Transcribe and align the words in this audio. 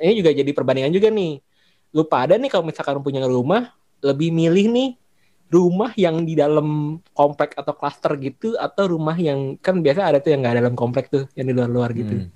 ini 0.00 0.14
juga 0.24 0.30
jadi 0.32 0.50
perbandingan 0.50 0.92
juga 0.92 1.08
nih. 1.12 1.44
Lu 1.92 2.08
pada 2.08 2.40
nih 2.40 2.48
kalau 2.48 2.64
misalkan 2.64 2.98
punya 3.04 3.22
rumah, 3.28 3.76
lebih 4.00 4.32
milih 4.32 4.66
nih 4.72 4.90
rumah 5.50 5.90
yang 5.98 6.22
di 6.22 6.38
dalam 6.38 6.98
komplek 7.10 7.58
atau 7.58 7.74
klaster 7.74 8.14
gitu 8.22 8.54
atau 8.54 8.94
rumah 8.94 9.18
yang 9.18 9.58
kan 9.58 9.82
biasa 9.82 10.06
ada 10.06 10.18
tuh 10.22 10.30
yang 10.30 10.46
nggak 10.46 10.56
dalam 10.62 10.74
komplek 10.78 11.10
tuh 11.10 11.26
yang 11.34 11.50
di 11.50 11.54
luar-luar 11.54 11.90
gitu. 11.90 12.24
Hmm. 12.24 12.30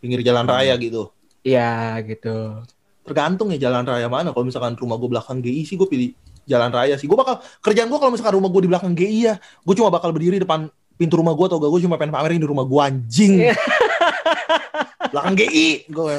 Pinggir 0.00 0.24
jalan 0.24 0.48
raya 0.48 0.72
gitu. 0.80 1.12
Iya 1.44 2.00
gitu. 2.02 2.64
Tergantung 3.04 3.52
ya 3.52 3.70
jalan 3.70 3.84
raya 3.84 4.08
mana. 4.08 4.32
Kalau 4.32 4.48
misalkan 4.48 4.74
rumah 4.74 4.96
gue 4.96 5.08
belakang 5.12 5.38
GI 5.44 5.62
sih 5.68 5.76
gue 5.76 5.84
pilih 5.84 6.10
jalan 6.48 6.72
raya 6.72 6.96
sih. 6.96 7.04
Gue 7.04 7.20
bakal 7.20 7.44
kerjaan 7.60 7.92
gue 7.92 7.98
kalau 8.00 8.10
misalkan 8.10 8.34
rumah 8.40 8.50
gue 8.50 8.62
di 8.64 8.70
belakang 8.72 8.92
GI 8.96 9.18
ya, 9.30 9.34
gue 9.36 9.74
cuma 9.76 9.92
bakal 9.92 10.10
berdiri 10.16 10.40
depan 10.40 10.72
pintu 10.96 11.20
rumah 11.20 11.36
gue 11.36 11.44
atau 11.44 11.60
gak 11.60 11.70
gue 11.76 11.80
cuma 11.84 12.00
pengen 12.00 12.16
pamerin 12.16 12.40
di 12.40 12.48
rumah 12.48 12.64
gue 12.64 12.80
anjing. 12.80 13.32
belakang 15.12 15.34
GI 15.38 15.68
gue 15.90 16.12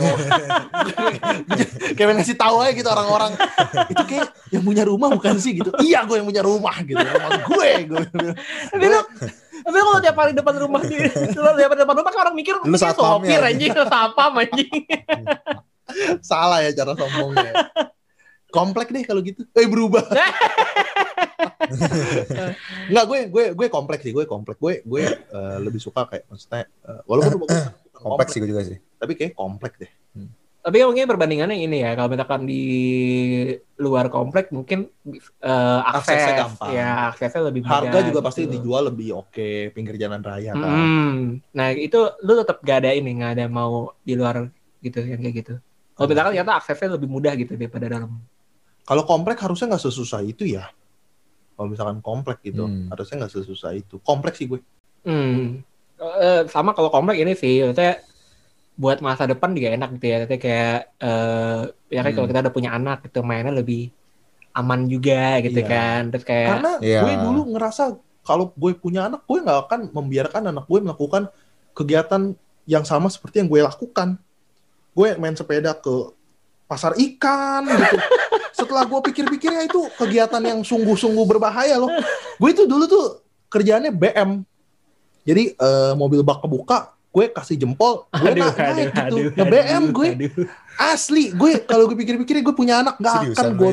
kayak 1.97 2.07
pengen 2.07 2.17
ngasih 2.21 2.37
tahu 2.37 2.55
aja 2.63 2.71
gitu 2.75 2.89
orang-orang. 2.89 3.31
Itu 3.89 4.03
kayak 4.07 4.27
yang 4.53 4.63
punya 4.63 4.83
rumah 4.87 5.09
bukan 5.11 5.35
sih? 5.39 5.57
Gitu. 5.57 5.69
Iya 5.81 6.05
gue 6.05 6.21
yang 6.21 6.27
punya 6.27 6.43
rumah 6.43 6.75
gitu. 6.83 6.99
Rumah 6.99 7.29
gue 7.47 7.69
gue 7.89 8.01
Tapi 8.73 8.85
lu 8.87 9.01
tapi 9.57 9.77
kalau 9.83 9.99
tiap 9.99 10.15
hari 10.15 10.31
depan 10.31 10.55
rumah 10.63 10.81
di 10.85 10.95
lu 11.01 11.49
tiap 11.57 11.69
hari 11.73 11.81
depan 11.83 11.95
rumah 11.97 12.11
kan 12.13 12.21
orang 12.29 12.35
mikir 12.37 12.55
Lu 12.61 12.71
"Ini 12.71 12.77
satpamnya, 12.79 13.35
sopir 13.35 13.43
anjing, 13.43 13.71
lu 13.73 13.85
satpam 13.89 14.31
anjing. 14.37 14.71
salah 16.29 16.59
ya 16.63 16.71
cara 16.75 16.93
sombongnya. 16.95 17.51
Komplek 18.47 18.95
deh 18.95 19.03
kalau 19.03 19.19
gitu. 19.23 19.43
Eh 19.51 19.67
berubah. 19.67 20.07
Enggak 22.89 23.05
gue 23.11 23.19
gue 23.27 23.45
gue 23.53 23.67
kompleks 23.67 24.03
sih 24.07 24.13
gue 24.15 24.23
komplek. 24.23 24.57
Gue 24.59 24.79
gue 24.87 25.03
eh, 25.03 25.57
lebih 25.59 25.83
suka 25.83 26.07
kayak 26.07 26.31
maksudnya 26.31 26.63
eh, 26.87 27.01
walaupun 27.03 27.31
rumah 27.43 27.47
gue 27.51 27.63
Kompleks 27.99 28.29
sih 28.29 28.39
gue 28.39 28.49
juga 28.49 28.61
sih. 28.63 28.77
tapi 28.95 29.13
kayak 29.13 29.33
komplek 29.33 29.73
deh 29.77 29.91
Tapi 30.59 30.83
mungkin 30.83 31.07
perbandingannya 31.07 31.57
ini 31.57 31.79
ya, 31.79 31.95
kalau 31.95 32.11
misalkan 32.11 32.43
di 32.43 32.63
luar 33.77 34.07
komplek 34.07 34.51
mungkin 34.51 34.91
eh, 35.39 35.79
akses, 35.81 36.11
Aksesnya 36.11 36.33
gampang. 36.37 36.69
ya 36.73 36.89
aksesnya 37.07 37.41
lebih 37.41 37.61
mudah. 37.61 37.71
harga 37.79 37.97
juga 38.03 38.11
gitu. 38.13 38.27
pasti 38.27 38.41
dijual 38.49 38.83
lebih 38.85 39.07
oke 39.15 39.47
pinggir 39.71 39.95
jalan 39.95 40.19
raya 40.19 40.51
kan 40.51 40.59
Hmm. 40.59 41.15
Nah 41.53 41.71
itu 41.71 41.95
lu 42.19 42.35
tetap 42.35 42.59
gak 42.61 42.83
ada 42.83 42.91
ini, 42.91 43.15
gak 43.15 43.31
ada 43.33 43.45
mau 43.47 43.95
di 43.97 44.13
luar 44.13 44.43
gitu 44.79 44.99
yang 45.01 45.17
kayak 45.17 45.35
gitu. 45.37 45.53
Kalau 45.93 46.05
misalkan 46.05 46.31
ternyata 46.33 46.53
aksesnya 46.53 46.89
lebih 46.91 47.07
mudah 47.07 47.33
gitu 47.33 47.53
daripada 47.53 47.87
dalam. 47.87 48.11
kalau 48.83 49.03
komplek 49.03 49.35
harusnya 49.37 49.67
nggak 49.69 49.83
sesusah 49.83 50.19
itu 50.21 50.47
ya 50.49 50.67
kalau 51.53 51.67
misalkan 51.67 51.99
komplek 51.99 52.39
gitu 52.41 52.63
Hmm. 52.63 52.87
harusnya 52.87 53.19
nggak 53.19 53.33
sesusah 53.33 53.71
itu 53.73 53.99
kompleks 54.01 54.35
sih 54.37 54.47
gue 54.47 54.59
Hmm. 55.01 55.59
Eh, 55.97 56.41
sama 56.47 56.71
kalau 56.71 56.87
komplek 56.87 57.17
ini 57.17 57.33
sih, 57.33 57.65
maksudnya 57.65 57.97
buat 58.77 59.01
masa 59.01 59.25
depan 59.25 59.49
juga 59.51 59.73
enak 59.73 59.89
gitu 59.97 60.05
ya. 60.05 60.15
Maksudnya 60.21 60.39
kayak 60.39 60.77
eh 60.99 61.61
ya 61.89 61.99
kan 62.01 62.09
Hmm. 62.09 62.15
kalau 62.15 62.27
kita 62.29 62.39
udah 62.45 62.53
punya 62.53 62.69
anak 62.71 62.97
gitu 63.03 63.19
mainnya 63.21 63.49
lebih 63.49 63.89
aman 64.53 64.85
juga 64.85 65.41
gitu 65.41 65.57
Iya. 65.57 65.67
kan. 65.67 66.01
Terus 66.13 66.23
kayak 66.23 66.47
karena 66.53 66.71
Iya. 66.79 66.99
gue 67.01 67.13
dulu 67.25 67.41
ngerasa 67.57 67.83
kalau 68.21 68.53
gue 68.53 68.71
punya 68.75 69.09
anak 69.09 69.25
gue 69.25 69.37
nggak 69.39 69.59
akan 69.65 69.79
membiarkan 69.89 70.43
anak 70.49 70.65
gue 70.65 70.79
melakukan 70.79 71.33
kegiatan 71.73 72.37
yang 72.67 72.83
sama 72.83 73.07
seperti 73.07 73.39
yang 73.39 73.47
gue 73.47 73.61
lakukan 73.63 74.19
gue 74.91 75.09
main 75.15 75.31
sepeda 75.31 75.71
ke 75.73 76.11
pasar 76.67 76.91
ikan 76.93 77.63
gitu 77.63 77.97
setelah 78.59 78.83
gue 78.83 78.99
pikir-pikirnya 79.07 79.63
itu 79.63 79.87
kegiatan 79.95 80.43
yang 80.43 80.59
sungguh-sungguh 80.59 81.23
berbahaya 81.23 81.79
loh 81.79 81.87
gue 82.35 82.49
itu 82.51 82.67
dulu 82.67 82.83
tuh 82.83 83.05
kerjaannya 83.47 83.95
BM 83.95 84.43
jadi 85.27 85.43
eh, 85.51 85.93
mobil 85.93 86.23
bak 86.23 86.39
kebuka 86.39 86.95
gue 87.11 87.25
kasih 87.33 87.57
jempol 87.57 88.05
gue 88.13 88.29
aduh, 88.29 88.45
na- 88.45 88.55
naik 88.71 88.93
aduh, 88.93 88.95
gitu 88.95 89.15
aduh, 89.17 89.23
nge 89.33 89.45
BM 89.49 89.67
aduh, 89.83 89.87
gue 89.91 90.07
aduh. 90.15 90.47
asli 90.79 91.23
gue 91.33 91.51
kalau 91.65 91.83
gue 91.85 91.97
pikir-pikir 91.97 92.39
gue 92.39 92.55
punya 92.55 92.79
anak 92.79 92.95
gak 92.97 93.27
Seriusan 93.27 93.35
akan 93.35 93.49
gue 93.57 93.71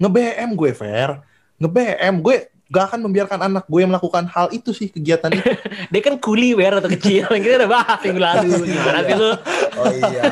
nge 0.00 0.08
BM 0.08 0.50
gue 0.54 0.70
fair 0.72 1.10
nge 1.58 1.68
BM 1.68 2.14
gue 2.22 2.36
gak 2.64 2.84
akan 2.90 3.00
membiarkan 3.04 3.38
anak 3.44 3.64
gue 3.66 3.82
melakukan 3.82 4.24
hal 4.26 4.46
itu 4.48 4.70
sih 4.70 4.88
kegiatan 4.88 5.28
itu 5.30 5.42
Dia 5.92 6.00
kan 6.00 6.16
kuli 6.18 6.56
wer 6.56 6.80
atau 6.80 6.90
kecil. 6.90 7.28
Kita 7.28 7.54
udah 7.60 7.70
bahas 7.70 7.98
minggu 8.02 8.18
lalu. 8.18 8.50
Gimana 8.66 8.98
sih 9.04 9.14
lu? 9.14 9.30
Oh 9.74 9.86
iya. 9.90 10.22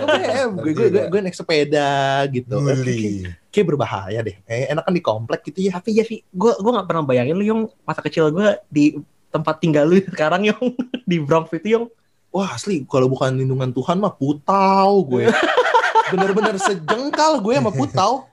nge 0.00 0.06
BM 0.06 0.48
gue 0.54 0.72
gue, 0.72 0.86
gue, 0.88 1.02
gue 1.08 1.20
naik 1.24 1.36
sepeda 1.36 1.90
gitu 2.30 2.56
Kayak, 2.56 2.78
Bully. 2.78 3.04
kayak 3.48 3.66
berbahaya 3.68 4.20
deh 4.20 4.36
eh, 4.44 4.68
enakan 4.70 4.92
di 4.92 5.02
komplek 5.02 5.40
gitu 5.44 5.60
ya 5.60 5.76
Tapi 5.76 5.96
ya 5.96 6.04
sih, 6.04 6.20
gue 6.20 6.52
gue 6.52 6.70
nggak 6.72 6.86
pernah 6.88 7.02
bayangin 7.04 7.36
lu 7.36 7.44
yang 7.44 7.60
masa 7.84 8.00
kecil 8.00 8.28
gue 8.28 8.48
di 8.68 8.96
tempat 9.34 9.58
tinggal 9.58 9.90
lu 9.90 9.98
sekarang 10.14 10.46
yang 10.46 10.60
di 11.10 11.18
Bronx 11.18 11.50
itu 11.58 11.74
yang 11.74 11.84
wah 12.30 12.54
asli 12.54 12.86
kalau 12.86 13.10
bukan 13.10 13.34
lindungan 13.34 13.74
Tuhan 13.74 13.98
mah 13.98 14.14
putau 14.14 15.02
gue. 15.02 15.26
Bener-bener 16.04 16.60
sejengkal 16.60 17.40
gue 17.40 17.54
sama 17.56 17.72
putau. 17.72 18.28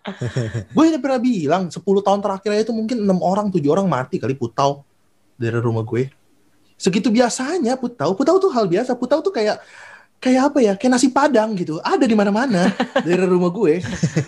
Gue 0.75 0.91
udah 0.91 1.01
pernah 1.01 1.19
bilang 1.23 1.63
10 1.71 1.79
tahun 1.79 2.19
terakhir 2.19 2.67
itu 2.67 2.75
mungkin 2.75 3.07
enam 3.07 3.23
orang 3.23 3.47
tujuh 3.47 3.71
orang 3.71 3.87
mati 3.87 4.19
kali 4.19 4.35
putau 4.35 4.83
dari 5.39 5.55
rumah 5.55 5.81
gue. 5.81 6.11
Segitu 6.75 7.07
biasanya 7.07 7.79
putau. 7.79 8.11
Putau 8.11 8.37
tuh 8.43 8.51
hal 8.51 8.67
biasa. 8.67 8.91
Putau 8.99 9.23
tuh 9.23 9.31
kayak 9.31 9.63
kayak 10.19 10.51
apa 10.51 10.59
ya? 10.59 10.73
Kayak 10.75 10.99
nasi 10.99 11.07
padang 11.15 11.55
gitu. 11.55 11.79
Ada 11.79 12.03
di 12.03 12.13
mana-mana 12.13 12.75
dari 13.07 13.23
rumah 13.23 13.49
gue. 13.49 13.79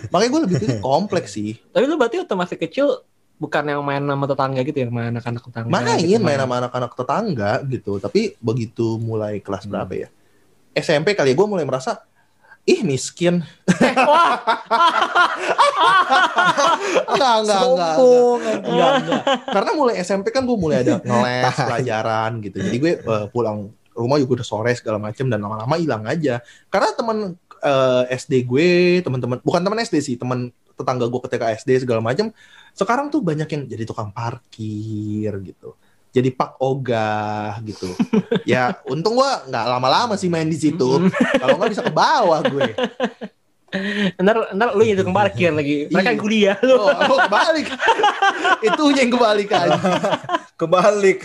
Makanya 0.08 0.30
gue 0.32 0.42
lebih 0.48 0.56
pilih 0.64 0.78
kompleks 0.80 1.36
sih. 1.36 1.60
Tapi 1.68 1.84
lu 1.84 2.00
berarti 2.00 2.24
waktu 2.24 2.34
masih 2.34 2.56
kecil 2.56 2.86
bukan 3.34 3.64
yang 3.66 3.82
main 3.82 4.00
sama 4.00 4.24
tetangga 4.24 4.60
gitu 4.62 4.78
ya, 4.78 4.88
main 4.88 5.10
anak-anak 5.10 5.42
tetangga. 5.42 5.70
main 5.70 5.98
gitu, 6.00 6.22
main 6.22 6.38
sama 6.38 6.54
anak-anak 6.60 6.92
tetangga 6.94 7.52
gitu. 7.66 7.92
Tapi 7.98 8.38
begitu 8.38 8.96
mulai 8.96 9.38
kelas 9.38 9.66
Hmm. 9.66 9.72
berapa 9.74 9.92
ya? 9.94 10.08
SMP 10.72 11.14
kali 11.14 11.30
ya 11.30 11.36
gue 11.36 11.46
mulai 11.46 11.62
merasa 11.62 12.02
ih 12.64 12.80
miskin. 12.80 13.44
Wah, 14.08 14.40
enggak 17.10 17.34
enggak 17.42 17.60
enggak 17.62 17.94
enggak, 18.64 18.92
enggak, 18.98 19.22
karena 19.46 19.70
mulai 19.74 19.94
SMP 20.00 20.26
kan 20.30 20.42
gue 20.42 20.56
mulai 20.56 20.80
ada 20.80 20.98
ngeles 21.04 21.56
pelajaran 21.56 22.30
gitu. 22.40 22.56
Jadi 22.58 22.76
gue 22.78 22.92
eh, 22.98 23.26
pulang 23.30 23.68
rumah 23.94 24.18
juga 24.18 24.42
udah 24.42 24.46
sore 24.46 24.72
segala 24.74 24.98
macam 24.98 25.26
dan 25.28 25.38
lama-lama 25.38 25.74
hilang 25.76 26.02
aja. 26.04 26.40
Karena 26.66 26.88
teman 26.92 27.18
eh, 27.60 28.02
SD 28.16 28.32
gue 28.44 28.68
teman-teman 29.00 29.38
bukan 29.40 29.60
teman 29.62 29.78
SD 29.80 29.96
sih 30.00 30.16
teman 30.16 30.50
tetangga 30.74 31.06
gue 31.06 31.20
ketika 31.30 31.50
SD 31.54 31.86
segala 31.86 32.02
macam 32.02 32.30
sekarang 32.74 33.08
tuh 33.08 33.22
banyak 33.22 33.46
yang 33.46 33.62
jadi 33.70 33.84
tukang 33.86 34.10
parkir 34.10 35.30
gitu 35.42 35.78
jadi 36.14 36.30
pak 36.30 36.62
ogah 36.62 37.58
gitu 37.66 37.90
ya 38.50 38.78
untung 38.86 39.18
gue 39.18 39.30
nggak 39.50 39.64
lama-lama 39.66 40.14
sih 40.14 40.30
main 40.30 40.46
di 40.46 40.58
situ 40.58 41.10
kalau 41.42 41.58
nggak 41.58 41.70
bisa 41.74 41.82
ke 41.82 41.94
bawah 41.94 42.40
gue 42.46 42.70
ntar 44.22 44.54
ntar 44.54 44.68
lu 44.78 44.86
yang 44.86 45.02
tukang 45.02 45.16
parkir 45.16 45.50
lagi. 45.50 45.90
Mereka 45.90 46.14
Iya. 46.14 46.20
kuliah 46.22 46.56
lu. 46.62 46.78
oh, 46.78 46.94
oh 46.94 47.18
kebalik 47.26 47.66
itu 48.70 48.84
yang 48.94 49.10
kebalik 49.10 49.48
aja 49.50 49.78
Kebalik. 50.54 51.18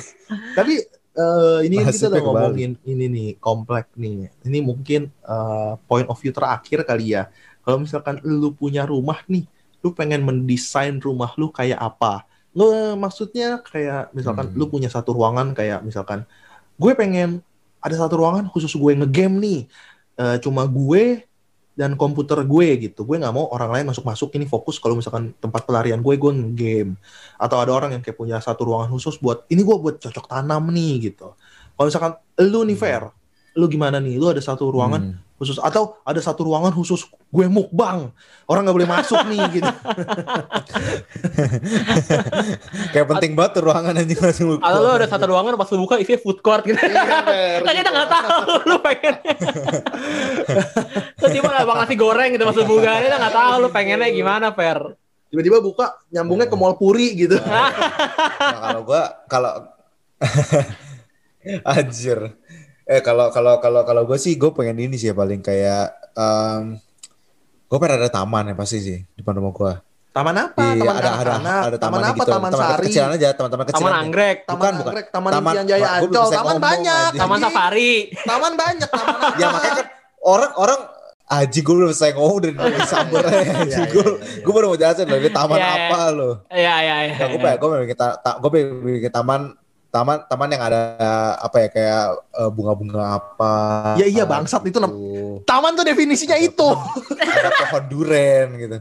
Tapi 0.58 0.74
eh, 1.14 1.59
ini 1.70 1.76
kan 1.78 1.94
kita 1.94 2.09
udah 2.09 2.24
ngomongin 2.26 2.72
ini 2.90 3.06
nih 3.06 3.30
komplek 3.38 3.94
nih. 3.94 4.34
Ini 4.42 4.59
mungkin 4.66 5.14
eh, 5.14 5.74
point 5.86 6.09
of 6.09 6.18
view 6.18 6.34
terakhir 6.34 6.82
kali 6.90 7.14
ya. 7.14 7.30
Kalau 7.69 7.78
misalkan 7.78 8.18
lu 8.25 8.50
punya 8.50 8.90
rumah 8.90 9.22
nih, 9.30 9.46
lu 9.85 9.94
pengen 9.94 10.25
mendesain 10.25 10.97
rumah 10.97 11.38
lu 11.38 11.53
kayak 11.53 11.78
apa? 11.78 12.25
Nge, 12.50 12.97
maksudnya 12.97 13.62
kayak 13.62 14.09
misalkan 14.09 14.50
Hmm. 14.50 14.57
lu 14.57 14.66
punya 14.66 14.90
satu 14.90 15.13
ruangan 15.13 15.53
kayak 15.53 15.85
misalkan 15.85 16.25
gue 16.81 16.91
pengen 16.97 17.46
ada 17.78 17.94
satu 17.94 18.18
ruangan 18.18 18.50
khusus 18.50 18.74
gue 18.74 18.97
ngegame 18.97 19.38
nih. 19.38 19.62
Eh, 20.18 20.38
cuma 20.41 20.66
gue 20.66 21.22
dan 21.78 21.94
komputer 21.94 22.41
gue 22.41 22.90
gitu. 22.90 23.06
Gue 23.06 23.22
nggak 23.22 23.31
mau 23.31 23.53
orang 23.53 23.69
lain 23.78 23.85
masuk-masuk 23.94 24.34
ini 24.34 24.50
fokus 24.50 24.81
kalau 24.81 24.97
misalkan 24.97 25.29
tempat 25.38 25.62
pelarian 25.63 26.02
gue 26.02 26.18
gue 26.18 26.31
ngegame 26.34 26.97
atau 27.38 27.62
ada 27.62 27.69
orang 27.69 27.94
yang 27.94 28.02
kayak 28.02 28.18
punya 28.18 28.41
satu 28.41 28.66
ruangan 28.66 28.90
khusus 28.90 29.22
buat 29.22 29.46
ini 29.47 29.62
gue 29.62 29.78
buat 29.78 30.02
cocok 30.02 30.25
tanam 30.25 30.73
nih 30.73 31.14
gitu. 31.14 31.38
Kalau 31.78 31.85
misalkan 31.85 32.17
lu 32.41 32.66
nih 32.66 32.73
Hmm. 32.76 32.82
fair, 32.82 33.03
lu 33.53 33.70
gimana 33.70 34.02
nih? 34.02 34.17
Lu 34.17 34.28
ada 34.28 34.41
satu 34.41 34.73
ruangan 34.73 35.14
Hmm. 35.14 35.28
Khusus 35.40 35.56
atau 35.56 35.96
ada 36.03 36.20
satu 36.20 36.44
ruangan 36.44 36.76
khusus 36.76 37.08
gue 37.08 37.46
mukbang, 37.47 38.12
orang 38.44 38.62
nggak 38.68 38.76
boleh 38.76 38.90
masuk 38.91 39.24
nih 39.32 39.40
gitu. 39.56 39.72
Kayak 42.91 43.08
penting 43.08 43.32
banget 43.40 43.52
tuh 43.56 43.64
ruangan 43.72 43.96
anjing 43.96 44.20
langsung 44.20 44.59
buka. 44.59 44.68
Atau 44.68 44.80
lu 44.84 44.91
ada 44.91 45.08
satu 45.08 45.26
ruangan 45.32 45.56
pas 45.56 45.70
lu 45.72 45.80
buka 45.88 45.96
isinya 45.96 46.20
food 46.20 46.44
court 46.44 46.68
gitu. 46.68 46.76
Iya, 46.76 47.24
Kan 47.64 47.72
kita 47.80 47.80
gitu. 47.80 47.90
nggak 47.96 48.09
tahu 48.12 48.52
lu 48.68 48.78
pengennya. 48.84 49.34
Terus 51.24 51.32
tiba 51.32 51.50
abang 51.56 51.78
nasi 51.80 51.96
goreng 51.96 52.30
gitu 52.35 52.44
masuk 52.44 52.66
buka, 52.68 53.00
kita 53.00 53.16
nggak 53.16 53.35
tahu 53.35 53.53
lu 53.64 53.70
pengennya 53.72 54.09
gimana, 54.12 54.52
Fer. 54.52 55.00
Tiba-tiba 55.30 55.64
buka 55.64 55.96
nyambungnya 56.12 56.52
ke 56.52 56.56
mall 56.58 56.76
puri 56.76 57.16
gitu. 57.16 57.40
Nah, 57.40 57.72
kalau 58.59 58.82
gua 58.84 59.03
kalau 59.32 59.53
anjir. 61.64 62.34
Eh 62.90 63.00
kalau 63.00 63.30
kalau 63.30 63.62
kalau 63.62 63.86
kalau 63.86 64.02
gue 64.03 64.18
sih 64.18 64.34
gue 64.34 64.50
pengen 64.50 64.82
ini 64.82 64.97
sih 64.97 65.09
ya 65.09 65.16
paling 65.16 65.40
kayak 65.40 65.94
em 66.16 66.82
gue 67.64 67.78
pengen 67.78 68.02
ada 68.02 68.09
taman 68.09 68.50
ya 68.50 68.56
pasti 68.58 68.82
sih 68.82 68.97
di 68.97 69.20
depan 69.22 69.38
rumah 69.38 69.53
gue. 69.53 69.74
Taman 70.09 70.34
apa? 70.36 70.58
Iya, 70.74 70.82
taman 70.82 70.96
ada 70.97 71.09
ada 71.14 71.34
ada 71.70 71.78
taman 71.78 71.78
tamannya 71.78 72.09
apa? 72.09 72.18
gitu. 72.18 72.32
Taman 72.34 72.50
taman 72.50 72.66
sari, 72.66 72.86
kecilan 72.90 73.12
aja, 73.14 73.30
teman-teman 73.32 73.66
kecilan. 73.70 73.82
Taman 73.86 73.94
anggrek, 74.02 74.38
taman 74.41 74.58
Bukan, 74.58 74.74
anggrek, 74.82 75.06
taman, 75.08 75.30
Taman- 75.30 75.53
impian 75.53 75.66
jaya 75.70 75.88
ancol, 75.96 76.26
taman 76.28 76.58
banyak. 76.58 77.12
taman 77.14 77.38
safari. 77.40 77.94
Taman 78.26 78.53
banyak, 78.58 78.90
taman 78.90 79.16
apa? 79.16 79.30
Ya 79.42 79.47
makanya 79.47 79.74
kan 79.78 79.88
orang 80.20 80.53
orang 80.58 80.80
Aji 81.30 81.62
gue 81.62 81.76
belum 81.78 81.94
selesai 81.94 82.18
ngomong 82.18 82.38
udah 82.42 82.52
dari 82.58 82.82
sumbernya. 82.90 83.30
Iya, 83.38 83.53
Aji 83.62 83.82
gue 83.85 84.06
gue 84.42 84.50
baru 84.52 84.66
mau 84.66 84.78
jelasin 84.82 85.06
loh 85.06 85.18
ini 85.22 85.30
taman 85.30 85.56
Iya, 85.56 85.70
iya. 85.70 85.78
apa 85.85 86.00
lo. 86.09 86.30
Iya 86.50 86.76
iya 86.82 86.96
iya. 87.06 87.16
Gue 87.30 87.38
pengen 87.38 87.58
gue 87.62 87.70
pengen 87.70 87.85
gue 88.18 88.50
pengen 88.50 88.68
bikin 88.82 89.12
taman 89.14 89.42
taman 89.90 90.22
taman 90.30 90.50
yang 90.53 90.64
ada 90.64 90.82
apa 91.41 91.58
ya 91.66 91.68
kayak 91.70 92.03
eh, 92.38 92.50
bunga-bunga 92.53 93.03
apa. 93.18 93.53
Ya 93.97 94.06
iya, 94.06 94.24
bangsat, 94.26 94.62
itu 94.66 94.78
gitu. 94.78 94.90
Taman 95.46 95.74
tuh 95.74 95.86
definisinya 95.86 96.38
itu. 96.38 96.70
ada 97.18 97.50
pohon 97.66 97.84
duren 97.90 98.47
gitu. 98.58 98.78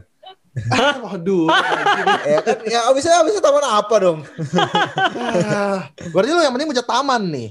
Waduh. 1.05 1.47
ya 2.25 2.39
kan 2.41 2.57
ya 2.65 2.79
abisnya 2.89 3.21
abisnya 3.21 3.41
taman 3.41 3.65
apa 3.65 3.95
dong? 4.01 4.19
Berarti 6.13 6.29
lu 6.33 6.41
yang 6.41 6.53
penting 6.53 6.69
punya 6.69 6.85
taman 6.85 7.21
nih. 7.29 7.49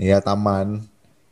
Iya 0.00 0.18
taman. 0.20 0.84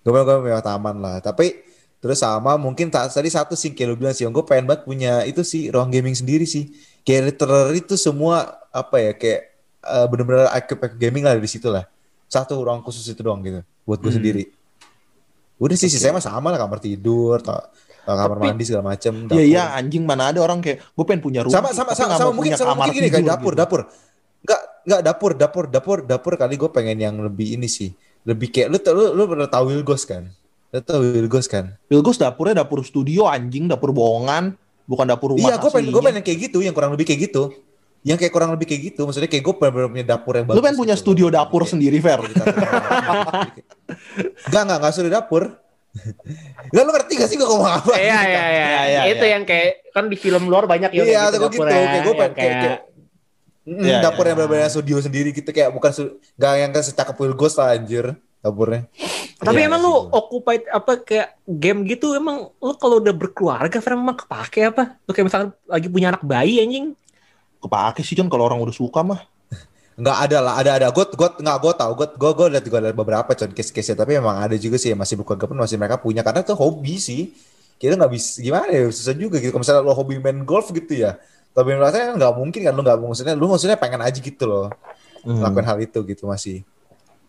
Gue 0.03 0.21
gue 0.25 0.37
punya 0.41 0.61
taman 0.65 0.97
lah. 0.99 1.21
Tapi 1.21 1.63
terus 2.03 2.19
sama 2.19 2.59
mungkin 2.59 2.91
tak 2.91 3.15
tadi 3.15 3.31
satu 3.31 3.55
sih 3.55 3.71
kayak 3.77 3.89
lu 3.95 3.97
bilang 3.97 4.17
sih, 4.17 4.27
gue 4.27 4.45
pengen 4.45 4.67
banget 4.67 4.83
punya 4.83 5.23
itu 5.23 5.47
sih 5.47 5.71
ruang 5.71 5.93
gaming 5.93 6.17
sendiri 6.17 6.49
sih. 6.49 6.73
Kayak 7.07 7.37
literally 7.37 7.81
itu 7.81 7.95
semua 7.95 8.59
apa 8.73 8.97
ya 8.99 9.13
kayak 9.15 9.52
eh, 9.82 10.06
bener-bener 10.06 10.46
equip 10.55 10.79
gaming 10.96 11.23
lah 11.23 11.34
di 11.34 11.46
situ 11.46 11.67
lah. 11.67 11.84
Satu 12.26 12.56
ruang 12.58 12.81
khusus 12.81 13.05
itu 13.05 13.20
doang 13.20 13.43
gitu 13.43 13.61
buat 13.82 13.99
gue 13.99 14.08
Hmm. 14.08 14.19
sendiri. 14.19 14.44
Udah 15.58 15.76
sih 15.76 15.87
sisanya 15.87 16.17
mah 16.17 16.25
sama 16.25 16.49
lah 16.49 16.58
kamar 16.58 16.79
tidur, 16.79 17.38
kamar 17.38 18.34
Tapi- 18.34 18.43
mandi 18.43 18.64
segala 18.67 18.84
macem. 18.88 19.14
Iya 19.14 19.29
dapur. 19.29 19.43
iya 19.44 19.64
anjing 19.75 20.02
mana 20.02 20.31
ada 20.31 20.40
orang 20.40 20.58
kayak 20.58 20.82
gue 20.82 21.05
pengen 21.05 21.23
punya 21.23 21.40
rumah. 21.43 21.55
sama 21.55 21.69
sama 21.70 21.93
sama, 21.94 22.14
sama 22.17 22.32
mungkin 22.32 22.52
sama 22.55 22.75
mungkin 22.75 22.94
gini 22.96 23.08
kayak 23.08 23.26
dapur 23.29 23.52
gitu. 23.55 23.62
dapur 23.62 23.81
nggak 24.43 24.61
nggak 24.82 25.00
dapur 25.06 25.31
dapur 25.38 25.64
dapur 25.70 25.99
dapur 26.02 26.32
kali 26.34 26.58
gue 26.58 26.67
pengen 26.67 26.99
yang 26.99 27.14
lebih 27.14 27.55
ini 27.55 27.70
sih 27.70 27.94
lebih 28.26 28.50
kayak 28.50 28.75
lu 28.75 28.79
lu 28.90 29.05
lu 29.14 29.23
pernah 29.31 29.46
tahu 29.46 29.70
Wilgos 29.70 30.02
kan 30.02 30.26
lu 30.75 30.82
tau 30.82 30.99
Wilgos 30.99 31.46
kan 31.46 31.79
Wilgos 31.87 32.19
dapurnya 32.19 32.58
dapur 32.58 32.82
studio 32.82 33.31
anjing, 33.31 33.70
dapur 33.70 33.94
bohongan, 33.94 34.58
bukan 34.82 35.06
dapur 35.06 35.38
rumah. 35.38 35.46
iya 35.46 35.62
gue 35.62 35.70
pengen 35.70 35.94
gue 35.94 36.02
pengen 36.02 36.23
kayak 36.26 36.38
gitu 36.50 36.58
yang 36.58 36.75
kurang 36.75 36.90
lebih 36.90 37.06
kayak 37.06 37.31
gitu 37.31 37.55
yang 38.03 38.19
kayak 38.19 38.31
kurang 38.31 38.51
lebih 38.51 38.67
kayak 38.67 38.83
gitu 38.91 39.07
maksudnya 39.07 39.27
kayak 39.27 39.43
gue 39.43 39.55
bener-bener 39.55 39.89
punya 39.89 40.07
dapur 40.09 40.35
yang 40.35 40.45
Lu 40.45 40.59
pengen 40.59 40.63
bagus 40.65 40.79
punya 40.79 40.95
gitu. 40.95 41.03
studio 41.03 41.27
dapur 41.29 41.61
Kayak- 41.61 41.73
sendiri, 41.73 41.99
Fer. 41.99 42.21
Enggak, 44.43 44.63
enggak, 44.63 44.79
enggak 44.79 44.93
studio 44.93 45.13
dapur. 45.13 45.43
Enggak, 46.67 46.83
lu 46.83 46.91
ngerti 46.91 47.13
gak 47.15 47.29
sih 47.29 47.37
gue 47.37 47.45
ngomong 47.45 47.71
apa? 47.71 47.93
Iya 47.95 48.03
iya 48.03 48.19
iya. 48.25 48.45
Iya, 48.49 48.81
iya, 48.83 49.01
Itu 49.13 49.25
iya. 49.25 49.33
yang 49.33 49.45
kayak 49.45 49.69
kan 49.91 50.05
di 50.09 50.17
film 50.17 50.43
luar 50.47 50.65
banyak 50.65 50.91
ya 50.91 50.99
Iya, 50.99 51.21
gue 51.29 51.39
gitu. 51.39 51.63
dapurnya, 51.63 51.71
Kayak 51.71 51.87
gue 51.87 51.93
yang 51.93 52.19
pengen 52.19 52.35
kayak, 52.35 52.57
kayak 52.59 52.81
Mm, 53.63 54.03
dapur 54.03 54.27
yang 54.27 54.35
benar-benar 54.35 54.67
studio 54.67 54.99
sendiri 54.99 55.31
gitu 55.31 55.47
kayak 55.47 55.71
bukan 55.71 55.95
nggak 56.35 56.53
yang 56.59 56.71
kayak 56.75 56.83
secakep 56.83 57.15
Wilgos 57.15 57.55
lah 57.55 57.71
anjir 57.73 58.19
dapurnya. 58.43 58.91
Tapi 59.39 59.55
Iya, 59.57 59.71
emang 59.71 59.79
lu 59.79 59.95
gua. 60.03 60.19
occupied 60.19 60.67
apa 60.67 60.99
kayak 60.99 61.29
game 61.47 61.87
gitu 61.87 62.11
emang 62.13 62.51
lu 62.53 62.75
kalau 62.75 62.99
udah 62.99 63.15
berkeluarga 63.15 63.79
Fer 63.79 63.95
emang 63.95 64.19
kepake 64.19 64.67
apa? 64.67 64.99
Lu 65.07 65.15
kayak 65.15 65.27
misalkan 65.31 65.49
lagi 65.63 65.87
punya 65.87 66.11
anak 66.11 66.27
bayi 66.27 66.59
anjing. 66.59 66.99
Kepake 67.62 68.03
sih 68.03 68.19
kan 68.19 68.26
kalau 68.26 68.50
orang 68.50 68.59
udah 68.59 68.75
suka 68.75 69.06
mah. 69.06 69.23
Enggak 69.94 70.17
ada 70.25 70.38
lah, 70.43 70.55
ada 70.59 70.70
ada. 70.82 70.87
Gue 70.91 71.06
gue 71.06 71.29
enggak 71.38 71.59
gue 71.62 71.73
tahu, 71.79 71.93
gue 71.94 72.09
gue 72.17 72.31
gue 72.35 72.47
lihat 72.59 72.64
juga 72.67 72.76
ada 72.82 72.91
beberapa 72.91 73.31
con 73.37 73.53
case-case 73.55 73.94
tapi 73.94 74.19
memang 74.19 74.41
ada 74.41 74.56
juga 74.59 74.81
sih 74.81 74.91
yang 74.91 74.99
masih 74.99 75.20
berkeluarga 75.20 75.47
pun 75.47 75.56
masih 75.61 75.76
mereka 75.79 75.97
punya 76.00 76.26
karena 76.26 76.43
itu 76.43 76.56
hobi 76.59 76.97
sih. 76.99 77.31
Kita 77.79 77.94
nggak 77.99 78.12
bisa 78.14 78.43
gimana 78.43 78.70
ya 78.73 78.88
susah 78.91 79.14
juga 79.14 79.38
gitu. 79.38 79.55
Kalau 79.55 79.62
misalnya 79.62 79.82
lo 79.87 79.94
hobi 79.94 80.19
main 80.19 80.43
golf 80.43 80.70
gitu 80.75 80.91
ya, 80.97 81.19
tapi 81.53 81.76
rasanya 81.76 82.19
nggak 82.19 82.32
mungkin 82.35 82.61
kan 82.67 82.73
lo 82.75 82.81
nggak 82.82 82.99
maksudnya 82.99 83.35
lo 83.38 83.47
maksudnya 83.47 83.76
pengen 83.79 84.00
aja 84.03 84.19
gitu 84.19 84.44
loh 84.49 84.67
lakukan 85.23 85.67
hal 85.67 85.79
itu 85.79 85.99
gitu 86.03 86.26
masih. 86.26 86.67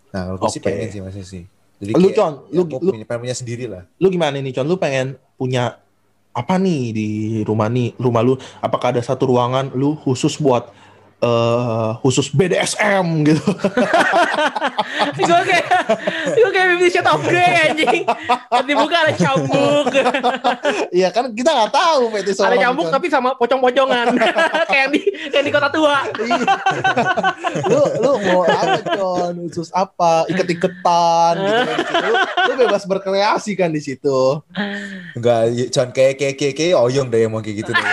Nah 0.09 0.33
kalau 0.33 0.37
gue 0.41 0.49
sih 0.49 0.61
Oke. 0.61 0.65
pengen 0.65 0.87
sih 0.89 1.01
masih 1.03 1.23
sih. 1.25 1.43
Jadi 1.83 1.91
Lu, 1.99 2.09
Con, 2.15 2.47
ya, 2.47 2.63
lu- 2.63 2.69
lu- 2.79 2.93
punya, 2.95 3.03
pengen 3.03 3.21
punya 3.27 3.35
sendiri 3.35 3.65
lah. 3.67 3.83
Lu 3.99 4.07
gimana 4.07 4.39
nih, 4.39 4.55
Con? 4.55 4.63
Lu 4.63 4.79
pengen 4.79 5.19
punya 5.35 5.83
apa 6.33 6.57
nih 6.57 6.81
di 6.91 7.09
rumah 7.45 7.69
nih? 7.69 7.93
Rumah 7.95 8.21
lu 8.25 8.33
apakah 8.59 8.91
ada 8.97 9.01
satu 9.05 9.29
ruangan 9.29 9.69
lu 9.77 9.93
khusus 9.95 10.35
buat 10.41 10.73
eh 11.23 11.91
khusus 12.03 12.33
BDSM 12.33 13.05
gitu? 13.23 13.45
gue 15.23 15.41
kayak 15.47 15.67
kayak 16.83 16.93
Shades 16.99 17.09
of 17.09 17.23
Grey 17.23 17.51
anjing. 17.71 18.03
Di 18.67 18.73
muka 18.75 18.97
ada 19.07 19.13
cambuk. 19.15 19.85
Iya 20.91 21.07
kan 21.15 21.31
kita 21.31 21.49
nggak 21.49 21.71
tahu 21.71 22.01
fetish 22.11 22.39
ada 22.43 22.57
cambuk 22.59 22.87
tapi 22.91 23.07
sama 23.07 23.35
pocong-pocongan. 23.39 24.11
kayak 24.71 24.81
yang 24.83 24.91
di 24.91 25.01
yang 25.31 25.43
di 25.47 25.51
kota 25.51 25.69
tua. 25.71 26.03
Iya. 26.19 26.43
lu 27.71 27.81
lu 28.03 28.11
mau 28.27 28.41
apa 28.43 28.79
Con? 28.83 29.35
Khusus 29.47 29.71
apa? 29.71 30.27
Iket-iketan 30.27 31.33
gitu 31.39 31.61
kan 31.63 31.75
di 31.79 31.85
situ. 31.87 32.03
Lu, 32.03 32.13
lu 32.19 32.53
bebas 32.67 32.83
berkreasi 32.83 33.51
kan 33.55 33.69
di 33.71 33.81
situ. 33.81 34.19
Enggak, 35.15 35.41
ya, 35.55 35.65
Con 35.71 35.89
kayak 35.95 36.19
kayak 36.19 36.35
kayak 36.35 36.53
kayak 36.59 36.75
Oyong 36.75 37.07
deh 37.07 37.23
yang 37.23 37.31
mau 37.31 37.39
kayak 37.39 37.63
gitu 37.63 37.71
deh. 37.71 37.83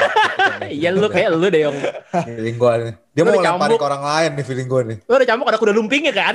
Iya 0.71 0.95
lu 0.95 1.11
kayak 1.11 1.35
lu 1.35 1.51
deh 1.51 1.67
yang 1.67 1.75
nih. 1.75 2.95
Dia 3.21 3.23
Lu 3.23 3.29
mau 3.29 3.37
lemparin 3.37 3.61
cambuk. 3.69 3.77
ke 3.77 3.87
orang 3.87 4.03
lain 4.03 4.31
nih 4.33 4.45
feeling 4.45 4.65
gue 4.67 4.83
nih. 4.83 4.99
lu 5.05 5.13
ada 5.13 5.27
cambuk 5.29 5.47
ada 5.47 5.59
kuda 5.59 5.73
lumpingnya 5.73 6.13
kan? 6.13 6.35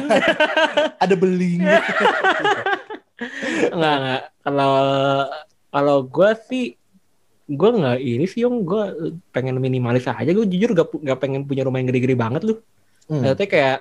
Ada 1.03 1.15
beling. 1.15 1.65
Enggak 3.71 3.95
enggak. 3.95 4.21
Kalau 4.39 4.73
kalau 5.67 5.97
gue 6.03 6.29
sih 6.45 6.65
gue 7.47 7.69
nggak 7.71 7.97
ini 7.97 8.25
sih 8.25 8.41
yang 8.41 8.61
gue 8.61 8.83
pengen 9.29 9.57
minimalis 9.57 10.05
aja 10.05 10.25
gue 10.27 10.45
jujur 10.45 10.73
gak, 10.73 10.89
gak 10.95 11.19
pengen 11.19 11.41
punya 11.43 11.61
rumah 11.61 11.77
yang 11.77 11.89
gede-gede 11.89 12.13
banget 12.15 12.43
lu 12.43 12.57
Hmm. 13.05 13.21
Maksudnya 13.21 13.45
kayak 13.45 13.77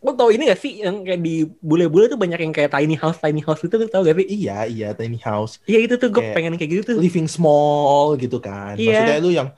lo 0.00 0.16
tau 0.16 0.32
ini 0.32 0.48
gak 0.48 0.56
sih 0.56 0.80
yang 0.80 1.04
kayak 1.04 1.20
di 1.20 1.44
bule-bule 1.60 2.08
tuh 2.08 2.16
banyak 2.16 2.40
yang 2.40 2.50
kayak 2.50 2.72
tiny 2.72 2.96
house 2.96 3.20
tiny 3.20 3.38
house 3.38 3.60
itu 3.60 3.70
tuh 3.70 3.84
tau 3.84 4.00
gak 4.00 4.16
sih 4.16 4.32
Iya, 4.32 4.64
iya 4.64 4.88
tiny 4.92 5.20
house. 5.20 5.60
iya 5.62 5.78
itu 5.78 5.94
tuh 5.94 6.08
gue 6.08 6.32
pengen 6.32 6.56
kayak 6.56 6.70
gitu 6.72 6.82
tuh 6.88 6.96
living 6.96 7.28
small 7.28 8.16
gitu 8.16 8.40
kan. 8.40 8.74
Iya. 8.74 8.96
Maksudnya 8.98 9.18
lu 9.20 9.30
yang 9.30 9.48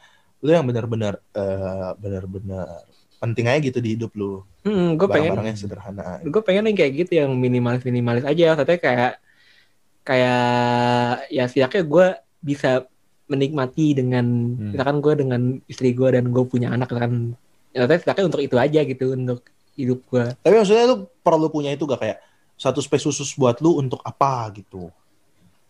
lu 0.44 0.50
yang 0.52 0.68
benar-benar 0.68 1.16
eh 1.32 1.90
benar-benar 1.96 2.84
penting 3.16 3.48
aja 3.48 3.60
gitu 3.64 3.78
di 3.80 3.96
hidup 3.96 4.12
lu. 4.12 4.44
hmm, 4.62 5.00
gue 5.00 5.08
pengen 5.08 5.32
Barang-barangnya 5.32 5.56
sederhana. 5.56 6.20
gue 6.20 6.42
pengen 6.44 6.68
yang 6.68 6.76
kayak 6.76 6.92
gitu 7.00 7.12
yang 7.16 7.32
minimalis 7.32 7.80
minimalis 7.82 8.24
aja 8.28 8.52
maksudnya 8.52 8.76
kayak 8.76 9.12
kayak 10.04 10.44
ya 11.32 11.44
setidaknya 11.48 11.82
gue 11.84 12.06
bisa 12.44 12.70
menikmati 13.24 13.96
dengan 13.96 14.24
Hmm. 14.54 14.76
misalkan 14.76 14.98
gue 15.00 15.14
dengan 15.16 15.42
istri 15.64 15.96
gue 15.96 16.08
dan 16.12 16.28
gue 16.28 16.44
punya 16.44 16.68
anak 16.70 16.92
kan 16.92 17.32
ya 17.72 17.88
setidaknya 17.88 18.24
untuk 18.28 18.42
itu 18.44 18.56
aja 18.60 18.80
gitu 18.84 19.16
untuk 19.16 19.40
hidup 19.74 20.04
gue 20.06 20.24
Tapi 20.44 20.54
maksudnya 20.54 20.84
lu 20.86 20.96
perlu 21.24 21.48
punya 21.48 21.72
itu 21.72 21.88
gak 21.88 22.04
kayak 22.04 22.18
satu 22.54 22.78
space 22.78 23.08
khusus 23.08 23.32
buat 23.34 23.58
lu 23.64 23.80
untuk 23.80 23.98
apa 24.04 24.46
gitu. 24.54 24.92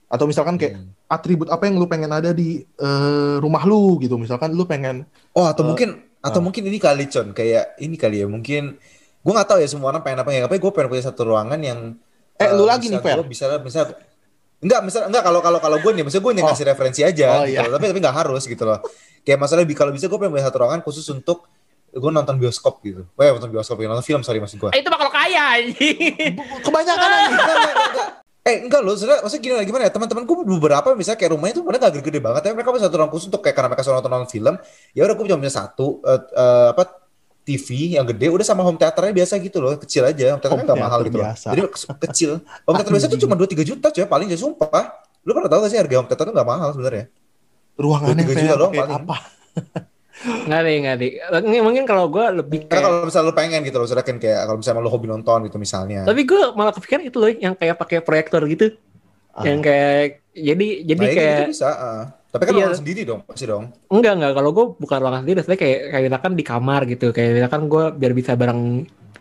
Atau 0.07 0.25
misalkan 0.25 0.55
kayak 0.55 0.77
Hmm. 0.77 0.91
atribut 1.07 1.49
apa 1.49 1.65
yang 1.65 1.77
lu 1.77 1.85
pengen 1.85 2.09
ada 2.09 2.31
di 2.31 2.61
eh, 2.63 3.37
rumah 3.39 3.65
lu 3.65 3.97
gitu. 3.99 4.15
Misalkan 4.15 4.53
lu 4.53 4.65
pengen 4.65 5.05
Oh 5.33 5.45
atau 5.45 5.63
Eh, 5.63 5.69
mungkin 5.69 5.89
atau 6.19 6.39
ah. 6.39 6.45
mungkin 6.45 6.63
ini 6.65 6.79
kali 6.79 7.05
Con 7.07 7.31
kayak 7.31 7.77
ini 7.79 7.95
kali 7.95 8.21
ya 8.21 8.27
mungkin 8.27 8.81
gue 9.21 9.33
nggak 9.33 9.45
tahu 9.47 9.59
ya 9.59 9.69
semua 9.69 9.89
orang 9.89 10.01
pengen 10.01 10.21
apa 10.21 10.31
ya 10.31 10.45
tapi 10.45 10.57
gue 10.57 10.71
pengen 10.71 10.89
punya 10.89 11.05
satu 11.05 11.25
ruangan 11.25 11.61
yang 11.61 11.97
Eh, 12.35 12.49
lu 12.51 12.65
lagi 12.65 12.89
bisa 12.89 12.97
nih, 12.97 13.05
Fer. 13.05 13.17
gua 13.17 13.27
bisa 13.27 13.45
bisa 13.59 13.81
enggak 14.59 14.81
misal 14.83 15.01
enggak 15.07 15.23
kalau 15.23 15.39
kalau 15.39 15.61
kalau 15.61 15.77
gue 15.79 15.91
nih 15.93 16.03
maksudnya 16.03 16.25
gue 16.25 16.33
nih 16.35 16.43
Oh. 16.43 16.49
ngasih 16.49 16.65
referensi 16.67 17.01
aja 17.01 17.27
Oh, 17.31 17.45
gitu 17.45 17.53
iya. 17.53 17.61
loh. 17.63 17.77
tapi 17.77 17.85
tapi 17.89 18.01
nggak 18.01 18.17
harus 18.17 18.43
gitu 18.45 18.65
loh 18.65 18.81
kayak 19.21 19.39
masalah 19.39 19.63
kalau 19.71 19.93
bisa 19.93 20.09
gue 20.09 20.17
pengen 20.17 20.33
punya 20.33 20.45
satu 20.45 20.59
ruangan 20.61 20.81
khusus 20.81 21.05
untuk 21.09 21.45
gue 21.93 22.11
nonton 22.11 22.35
bioskop 22.37 22.83
gitu. 22.83 23.07
Wah, 23.15 23.31
nonton 23.31 23.55
bioskop, 23.55 23.79
nonton 23.79 24.03
film 24.03 24.21
sorry 24.21 24.43
maksud 24.43 24.59
gue. 24.59 24.71
Eh, 24.75 24.83
itu 24.83 24.91
bakal 24.91 25.09
kaya 25.09 25.63
anjing. 25.63 26.35
kebanyakan 26.59 27.11
aja. 27.13 27.39
Eh 28.45 28.61
enggak 28.61 28.85
loh, 28.85 28.93
sebenarnya 28.93 29.25
maksudnya 29.25 29.41
gini 29.41 29.55
lah 29.57 29.65
gimana 29.65 29.83
ya? 29.89 29.93
Teman-temanku 29.97 30.33
beberapa 30.45 30.93
misalnya 30.93 31.17
kayak 31.17 31.33
rumahnya 31.33 31.55
tuh 31.57 31.65
mereka 31.65 31.89
gak 31.89 31.95
gede-gede 31.97 32.21
banget 32.21 32.41
tapi 32.45 32.53
mereka 32.53 32.71
punya 32.77 32.85
satu 32.85 32.97
ruang 33.01 33.09
khusus 33.09 33.27
untuk 33.33 33.41
kayak 33.41 33.57
karena 33.57 33.69
mereka 33.73 33.83
suka 33.89 33.95
nonton, 33.97 34.13
nonton 34.13 34.29
film 34.29 34.55
ya 34.93 35.01
udah 35.09 35.15
gue 35.17 35.25
cuma 35.25 35.41
punya 35.41 35.55
satu 35.55 35.87
eh, 36.05 36.21
eh, 36.29 36.67
apa 36.77 36.83
TV 37.45 37.69
yang 37.97 38.05
gede 38.05 38.29
udah 38.29 38.45
sama 38.45 38.61
home 38.61 38.77
theaternya 38.77 39.17
biasa 39.17 39.41
gitu 39.41 39.65
loh 39.65 39.77
kecil 39.77 40.05
aja 40.05 40.37
home 40.37 40.45
theaternya 40.45 40.61
Home 40.61 40.69
nggak 40.69 40.85
mahal 40.85 40.99
gitu 41.05 41.17
loh. 41.17 41.25
jadi 41.57 41.61
ke- 41.65 41.99
kecil. 42.05 42.31
Home 42.69 42.75
theater 42.77 42.93
biasa 42.93 43.07
tuh 43.09 43.21
cuma 43.21 43.35
2-3 43.37 43.65
juta 43.65 43.87
coy 43.89 44.05
paling 44.05 44.27
jadi 44.29 44.41
sumpah. 44.41 44.85
Lu 45.25 45.33
pernah 45.33 45.49
tahu 45.49 45.65
gak 45.65 45.73
sih 45.73 45.81
harga 45.81 45.95
home 45.97 46.09
theater 46.09 46.25
tuh 46.29 46.35
gak 46.37 46.45
mahal 46.45 46.69
sebenarnya? 46.77 47.05
Ruangannya 47.81 48.23
Tiga 48.23 48.35
juta 48.45 48.55
doang 48.61 48.73
paling. 48.77 48.97
apa? 49.01 49.17
Nggak 50.25 50.61
deh. 50.65 51.11
Ini 51.45 51.59
Mungkin 51.61 51.85
kalau 51.85 52.09
gue 52.09 52.25
lebih 52.41 52.67
karena 52.67 52.73
kayak... 52.73 52.85
kalau 52.85 52.99
misalnya 53.09 53.29
lu 53.29 53.35
pengen 53.37 53.61
gitu 53.65 53.77
loh 53.77 53.85
misalnya 53.85 54.07
kan 54.07 54.17
kayak 54.17 54.41
kalau 54.49 54.59
misalnya 54.61 54.81
lu 54.81 54.91
hobi 54.91 55.07
nonton 55.09 55.39
gitu 55.47 55.57
misalnya 55.61 56.01
Tapi 56.09 56.21
gue 56.25 56.43
malah 56.57 56.73
kepikiran 56.73 57.03
itu 57.05 57.17
loh, 57.21 57.31
yang 57.31 57.55
kayak 57.55 57.77
pakai 57.77 57.99
proyektor 58.01 58.43
gitu. 58.49 58.75
Ah. 59.37 59.45
Yang 59.45 59.59
kayak... 59.65 60.03
Jadi 60.35 60.67
jadi 60.83 61.05
nah, 61.05 61.15
kayak... 61.15 61.39
itu 61.39 61.45
bisa 61.55 61.71
ah. 61.71 62.03
tapi 62.35 62.43
kan 62.51 62.53
Iya. 62.59 62.67
orang 62.67 62.81
sendiri 62.83 63.01
dong 63.07 63.21
pasti 63.23 63.47
dong 63.47 63.71
Enggak, 63.87 64.13
enggak. 64.19 64.33
Kalau 64.35 64.51
gue 64.51 64.65
bukan 64.75 64.99
ruangan 64.99 65.21
sendiri, 65.23 65.37
maksudnya 65.39 65.61
kayak, 65.63 65.79
kayak 65.95 66.05
misalkan 66.11 66.33
di 66.35 66.45
kamar 66.45 66.81
gitu. 66.91 67.07
Kayak 67.15 67.31
misalkan 67.39 67.63
gue 67.71 67.85
biar 67.95 68.13
bisa 68.13 68.33
bareng 68.35 68.63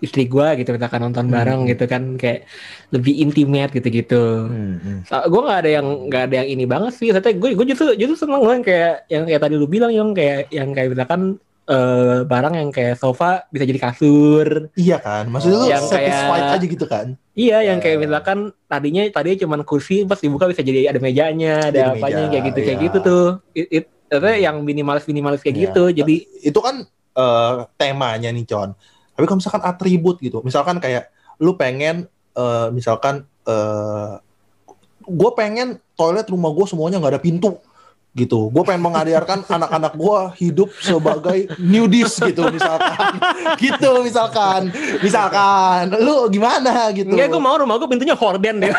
istri 0.04 0.28
gue 0.28 0.48
gitu, 0.60 0.70
misalkan 0.70 1.00
nonton 1.00 1.26
Hmm. 1.26 1.34
bareng 1.34 1.62
gitu 1.66 1.88
kan. 1.88 2.04
Kayak 2.16 2.44
lebih 2.92 3.14
intimate 3.18 3.72
gitu-gitu. 3.72 4.24
Hmm, 4.46 5.08
So, 5.08 5.16
gue 5.24 5.42
nggak 5.42 5.60
ada 5.64 5.70
yang 5.72 5.88
nggak 6.06 6.24
ada 6.28 6.36
yang 6.44 6.50
ini 6.52 6.66
banget 6.68 6.92
sih. 6.94 7.10
Maksudnya 7.10 7.34
gue 7.34 7.50
gue 7.56 7.66
justru 7.72 7.96
justru 7.96 8.16
seneng 8.20 8.44
yang 8.44 8.62
kayak 8.62 9.08
yang 9.08 9.24
kayak 9.24 9.42
tadi 9.42 9.56
lu 9.56 9.66
bilang 9.66 9.90
yang 9.90 10.12
kayak 10.12 10.52
yang 10.52 10.70
kayak 10.70 10.92
misalkan 10.92 11.40
eh, 11.64 12.28
barang 12.28 12.54
yang 12.54 12.70
kayak 12.70 13.00
sofa 13.00 13.48
bisa 13.48 13.64
jadi 13.64 13.80
kasur. 13.82 14.68
Iya 14.76 15.00
kan? 15.00 15.32
Maksudnya 15.32 15.58
lu 15.58 15.66
Yang 15.66 15.86
kayak- 15.88 16.12
satisfied 16.12 16.44
aja 16.52 16.66
gitu 16.68 16.86
kan? 16.86 17.08
Iya, 17.34 17.58
yang 17.64 17.80
kayak 17.80 17.98
Eh. 17.98 18.02
misalkan 18.04 18.38
tadinya 18.68 19.02
tadinya 19.08 19.38
cuma 19.40 19.56
kursi, 19.64 20.04
pas 20.04 20.20
dibuka 20.20 20.46
bisa 20.46 20.60
jadi 20.60 20.92
ada 20.92 21.00
mejanya, 21.00 21.72
ada 21.72 21.96
Jadi 21.96 22.04
apanya 22.04 22.20
meja, 22.20 22.30
kayak 22.30 22.44
gitu 22.46 22.60
kayak 22.60 22.76
iya. 22.76 22.86
gitu 22.86 22.98
tuh. 23.00 23.26
It, 23.56 23.66
it, 23.72 23.86
maksudnya 24.06 24.38
yang 24.44 24.56
minimalis 24.60 25.08
minimalis 25.08 25.40
kayak 25.40 25.56
Iya. 25.56 25.64
gitu. 25.66 25.84
Jadi 25.96 26.16
Itu 26.44 26.60
kan 26.60 26.76
eh, 27.14 27.54
temanya 27.74 28.28
nih, 28.28 28.44
Con. 28.44 28.76
Tapi 29.14 29.26
kalau 29.30 29.40
misalkan 29.40 29.64
atribut 29.64 30.18
gitu, 30.20 30.42
misalkan 30.42 30.78
kayak 30.82 31.14
lu 31.38 31.54
pengen 31.58 32.10
eh, 32.34 32.68
misalkan 32.74 33.26
eh 33.48 34.14
gue 35.04 35.32
pengen 35.36 35.80
toilet 36.00 36.28
rumah 36.32 36.52
gue 36.56 36.66
semuanya 36.68 36.98
nggak 37.00 37.14
ada 37.20 37.24
pintu 37.24 37.60
gitu. 38.14 38.54
Gue 38.54 38.64
pengen 38.64 38.86
mengajarkan 38.86 39.46
anak-anak 39.58 39.94
gue 39.98 40.18
hidup 40.40 40.70
sebagai 40.78 41.50
nudist 41.58 42.22
gitu 42.22 42.46
misalkan. 42.50 43.14
gitu 43.64 43.92
misalkan. 44.06 44.62
Misalkan. 45.02 45.84
Lu 45.98 46.30
gimana 46.30 46.94
gitu. 46.94 47.10
enggak 47.10 47.34
gue 47.34 47.42
mau 47.42 47.58
rumah 47.58 47.76
gue 47.82 47.90
pintunya 47.90 48.16
horden 48.16 48.62
deh. 48.62 48.74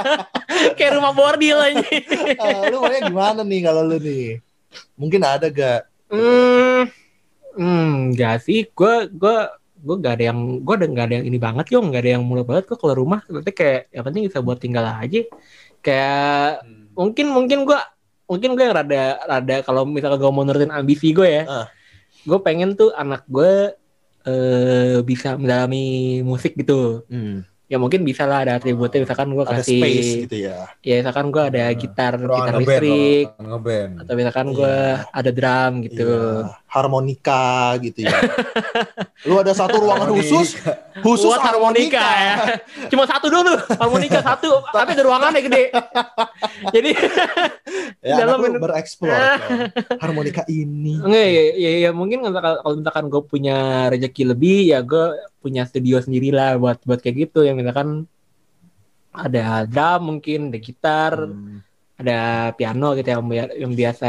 kayak 0.78 0.92
rumah 1.00 1.12
bordil 1.16 1.56
aja. 1.56 1.80
Eh, 1.88 2.60
lu 2.68 2.84
maunya 2.84 3.00
gimana 3.08 3.40
nih 3.40 3.60
kalau 3.64 3.82
lu 3.88 3.96
nih? 3.96 4.38
Mungkin 4.94 5.20
ada 5.24 5.48
gak? 5.50 5.88
Hmm, 6.10 6.59
hmm, 7.60 8.16
enggak 8.16 8.40
sih. 8.40 8.64
Gue 8.72 9.06
gue 9.12 9.36
gue 9.80 9.96
gak 9.96 10.20
ada 10.20 10.24
yang 10.32 10.60
gue 10.60 10.74
udah 10.76 10.88
gak 10.92 11.06
ada 11.08 11.14
yang 11.20 11.26
ini 11.28 11.38
banget 11.40 11.72
yo 11.72 11.80
nggak 11.80 12.00
ada 12.04 12.10
yang 12.16 12.24
mulai 12.24 12.44
banget. 12.44 12.64
Gue 12.68 12.76
keluar 12.80 12.96
rumah 12.96 13.20
berarti 13.28 13.52
kayak 13.52 13.92
yang 13.92 14.04
penting 14.04 14.22
bisa 14.28 14.40
buat 14.40 14.56
tinggal 14.56 14.84
aja. 14.88 15.20
Kayak 15.80 16.64
mungkin 16.96 17.26
mungkin 17.32 17.58
gue 17.64 17.80
mungkin 18.28 18.54
gue 18.54 18.64
yang 18.64 18.76
rada 18.76 19.02
rada 19.26 19.56
kalau 19.64 19.82
misalnya 19.84 20.16
gue 20.16 20.30
mau 20.30 20.44
nurutin 20.44 20.72
ambisi 20.72 21.12
gue 21.12 21.28
ya. 21.28 21.44
Ah. 21.44 21.66
gue 22.20 22.36
pengen 22.44 22.76
tuh 22.76 22.92
anak 22.92 23.24
gue 23.24 23.72
eh 24.20 25.00
bisa 25.00 25.40
mendalami 25.40 26.20
musik 26.20 26.52
gitu. 26.52 27.08
Hmm, 27.08 27.48
ya 27.64 27.80
mungkin 27.80 28.04
bisa 28.04 28.28
lah 28.28 28.44
ada 28.44 28.60
atributnya. 28.60 29.08
Misalkan 29.08 29.32
gue 29.32 29.44
ada 29.48 29.64
kasih 29.64 29.80
space 29.80 30.10
gitu 30.28 30.36
ya. 30.44 30.68
ya 30.84 31.00
misalkan 31.00 31.32
gue 31.32 31.40
ada 31.40 31.64
Hmm. 31.72 31.78
gitar 31.80 32.12
gitar 32.20 32.54
listrik. 32.60 33.26
ngeband. 33.40 33.92
atau 34.04 34.12
misalkan 34.12 34.46
gue 34.52 34.76
ada 35.00 35.30
drum 35.32 35.72
gitu. 35.88 36.10
Iya, 36.12 36.59
harmonika 36.70 37.42
gitu 37.78 38.06
ya. 38.06 38.14
Lu 39.28 39.36
ada 39.36 39.50
satu 39.50 39.82
ruangan 39.82 40.06
Harmonika. 40.06 40.22
khusus 40.30 40.48
khusus 41.02 41.28
buat 41.28 41.42
harmonika 41.42 41.98
ya. 42.00 42.34
Cuma 42.86 43.04
satu 43.04 43.26
dulu 43.26 43.58
harmonika 43.74 44.22
satu, 44.22 44.62
tapi 44.74 44.94
ada 44.94 45.02
ruangannya 45.02 45.42
gede. 45.42 45.64
Jadi 46.74 46.90
Ya, 48.00 48.16
Dalam 48.16 48.40
minum- 48.40 48.62
bereksplor. 48.62 49.12
Harmonika 49.98 50.46
ini. 50.46 50.96
enggak 50.96 51.26
ya, 51.26 51.42
ya, 51.52 51.70
ya 51.84 51.90
mungkin 51.92 52.24
kalau 52.24 52.72
misalkan 52.72 53.06
gue 53.06 53.22
punya 53.22 53.56
rezeki 53.88 54.22
lebih 54.26 54.72
ya 54.72 54.80
gue 54.80 55.04
punya 55.38 55.68
studio 55.68 56.00
sendiri 56.00 56.32
lah 56.32 56.56
buat 56.56 56.80
buat 56.82 56.96
kayak 56.96 57.28
gitu 57.28 57.44
ya 57.44 57.52
misalkan 57.52 58.08
ada 59.10 59.66
drum 59.66 60.16
mungkin, 60.16 60.48
ada 60.48 60.58
gitar, 60.58 61.12
Hmm. 61.18 61.60
ada 61.98 62.18
piano 62.54 62.94
gitu 62.94 63.08
yang 63.10 63.22
yang 63.58 63.72
biasa 63.74 64.08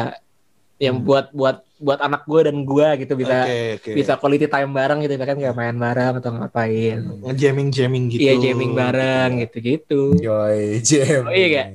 yang 0.77 1.01
Hmm. 1.01 1.05
buat 1.05 1.25
buat 1.33 1.57
buat 1.81 1.97
anak 1.97 2.29
gue 2.29 2.41
dan 2.45 2.57
gue 2.61 2.87
gitu 3.01 3.13
bisa 3.17 3.37
Oke, 3.43 3.59
oke. 3.81 3.91
bisa 3.97 4.13
quality 4.21 4.45
time 4.45 4.69
bareng 4.69 5.01
gitu 5.01 5.17
kan 5.17 5.33
kayak 5.33 5.57
main 5.57 5.75
bareng 5.75 6.21
atau 6.21 6.29
ngapain. 6.37 6.97
Nge-jamming-jamming 7.25 8.05
gitu. 8.13 8.21
Iya 8.21 8.33
jamming 8.37 8.71
bareng 8.77 9.41
gitu-gitu. 9.41 10.13
Joy 10.21 10.77
Jam. 10.85 11.25
Oh, 11.25 11.33
iya, 11.33 11.49
Kak? 11.49 11.67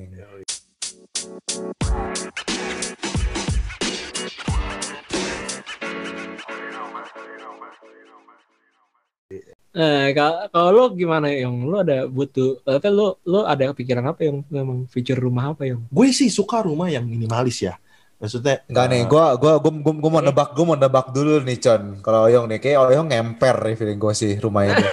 Nah, 9.77 10.09
kalau 10.09 10.37
kalau 10.49 10.69
lo 10.73 10.83
gimana 10.97 11.29
yang 11.29 11.53
lo 11.69 11.85
ada 11.85 12.09
butuh 12.09 12.65
apa 12.65 12.89
lo 12.89 13.21
lo 13.29 13.45
ada 13.45 13.69
pikiran 13.77 14.09
apa 14.09 14.25
yang 14.25 14.41
memang 14.49 14.89
feature 14.89 15.21
rumah 15.21 15.53
apa 15.53 15.69
yang 15.69 15.85
Gue 15.93 16.09
sih 16.09 16.33
suka 16.33 16.65
rumah 16.65 16.89
yang 16.89 17.05
minimalis 17.05 17.61
ya. 17.61 17.77
Maksudnya 18.17 18.65
Enggak 18.65 18.85
nih, 18.89 19.01
eh, 19.01 19.05
gua 19.05 19.37
gua 19.37 19.61
gua, 19.61 19.69
gua, 19.77 19.93
gua 19.93 20.09
mau 20.09 20.21
nebak, 20.25 20.49
gua 20.57 20.65
mau 20.73 20.77
nebak 20.77 21.13
dulu 21.13 21.37
nih, 21.45 21.57
Con. 21.61 22.01
Kalau 22.01 22.25
Oyong 22.25 22.49
nih, 22.49 22.57
kayak 22.57 22.77
Oyong 22.89 23.13
ngemper 23.13 23.53
nih 23.61 23.75
feeling 23.77 23.99
gue 24.01 24.13
sih 24.17 24.33
rumah 24.41 24.65
ini. 24.65 24.85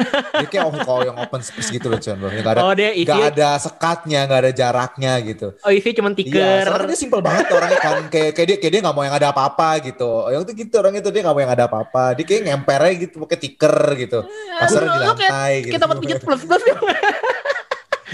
Dia 0.44 0.44
kayak 0.44 0.64
oh, 0.68 0.72
kalau 0.84 0.98
Oyong 1.08 1.16
open 1.16 1.40
space 1.40 1.72
gitu 1.72 1.88
loh, 1.88 1.96
Con. 1.96 2.20
Nggak 2.20 2.52
ada, 2.52 2.60
oh 2.60 2.76
dia 2.76 2.92
nggak 2.92 3.00
isi 3.00 3.32
ada 3.32 3.50
sekatnya, 3.56 4.28
nggak 4.28 4.40
ada 4.44 4.52
jaraknya 4.52 5.12
gitu. 5.24 5.56
oh 5.56 5.72
isi 5.72 5.96
cuman 5.96 6.12
Iya, 6.12 6.20
tiker 6.20 6.64
soalnya 6.68 6.86
dia 6.92 6.98
simpel 7.00 7.20
banget 7.24 7.46
orangnya 7.48 7.80
kan. 7.80 7.96
Kayak 8.12 8.30
kayak 8.36 8.46
dia 8.52 8.56
kayak 8.60 8.72
dia 8.76 8.80
nggak 8.84 8.96
mau 9.00 9.04
yang 9.08 9.16
ada 9.16 9.28
apa-apa 9.32 9.68
gitu. 9.88 10.10
Oyong 10.28 10.44
tuh 10.44 10.52
gitu 10.52 10.74
orangnya 10.76 11.00
tuh 11.00 11.12
dia 11.16 11.20
nggak 11.24 11.34
mau 11.34 11.42
yang 11.48 11.54
ada 11.56 11.64
apa-apa. 11.64 12.04
Dia 12.20 12.24
kayak 12.28 12.42
ngempernya 12.44 12.92
gitu, 13.08 13.14
pakai 13.24 13.38
tiker 13.40 13.76
gitu. 14.04 14.18
Kasarnya 14.60 14.84
di 14.84 15.00
Lo 15.00 15.16
kayak- 15.16 15.32
lantai 15.32 15.52
gitu. 15.64 15.72
kita 15.72 15.82
tempat 15.88 15.96
pijat 15.96 16.18
plus 16.20 16.42
plus 16.44 16.62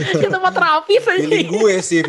kita 0.00 0.28
tempat 0.32 0.52
terapis 0.54 1.02
aja 1.02 1.18
feeling 1.18 1.48
gue 1.50 1.74
sih. 1.82 2.02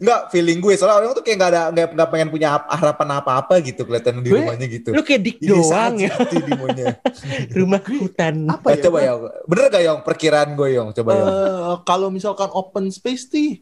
Enggak, 0.00 0.20
feeling 0.28 0.58
gue. 0.58 0.72
Soalnya 0.74 0.96
orang 0.98 1.12
tuh 1.12 1.20
kayak 1.20 1.36
nggak 1.36 1.50
ada 1.50 1.62
nggak 1.68 1.86
nggak 1.92 2.08
pengen 2.08 2.28
punya 2.28 2.48
ap- 2.52 2.72
harapan 2.72 3.08
apa-apa 3.14 3.54
gitu 3.60 3.84
kelihatan 3.84 4.18
di 4.18 4.28
Gue- 4.28 4.40
rumahnya 4.40 4.66
gitu. 4.66 4.88
lu 4.90 5.02
kayak 5.02 5.20
dik 5.20 5.36
Ini 5.38 5.48
doang 5.50 5.94
saja 5.94 6.08
ya 6.08 6.14
di 6.24 7.56
rumah 7.60 7.80
hutan 7.84 8.34
apa 8.48 8.66
Eh, 8.66 8.74
ya? 8.74 8.82
coba 8.82 8.98
ya, 8.98 9.12
bener 9.44 9.64
gak 9.68 9.82
Yong 9.82 10.00
perkiraan 10.00 10.50
gue 10.52 10.68
Yong? 10.72 10.88
Coba 10.94 11.10
Yong. 11.12 11.28
Eh, 11.28 11.74
kalau 11.84 12.08
misalkan 12.08 12.48
open 12.50 12.88
space 12.88 13.28
sih 13.28 13.60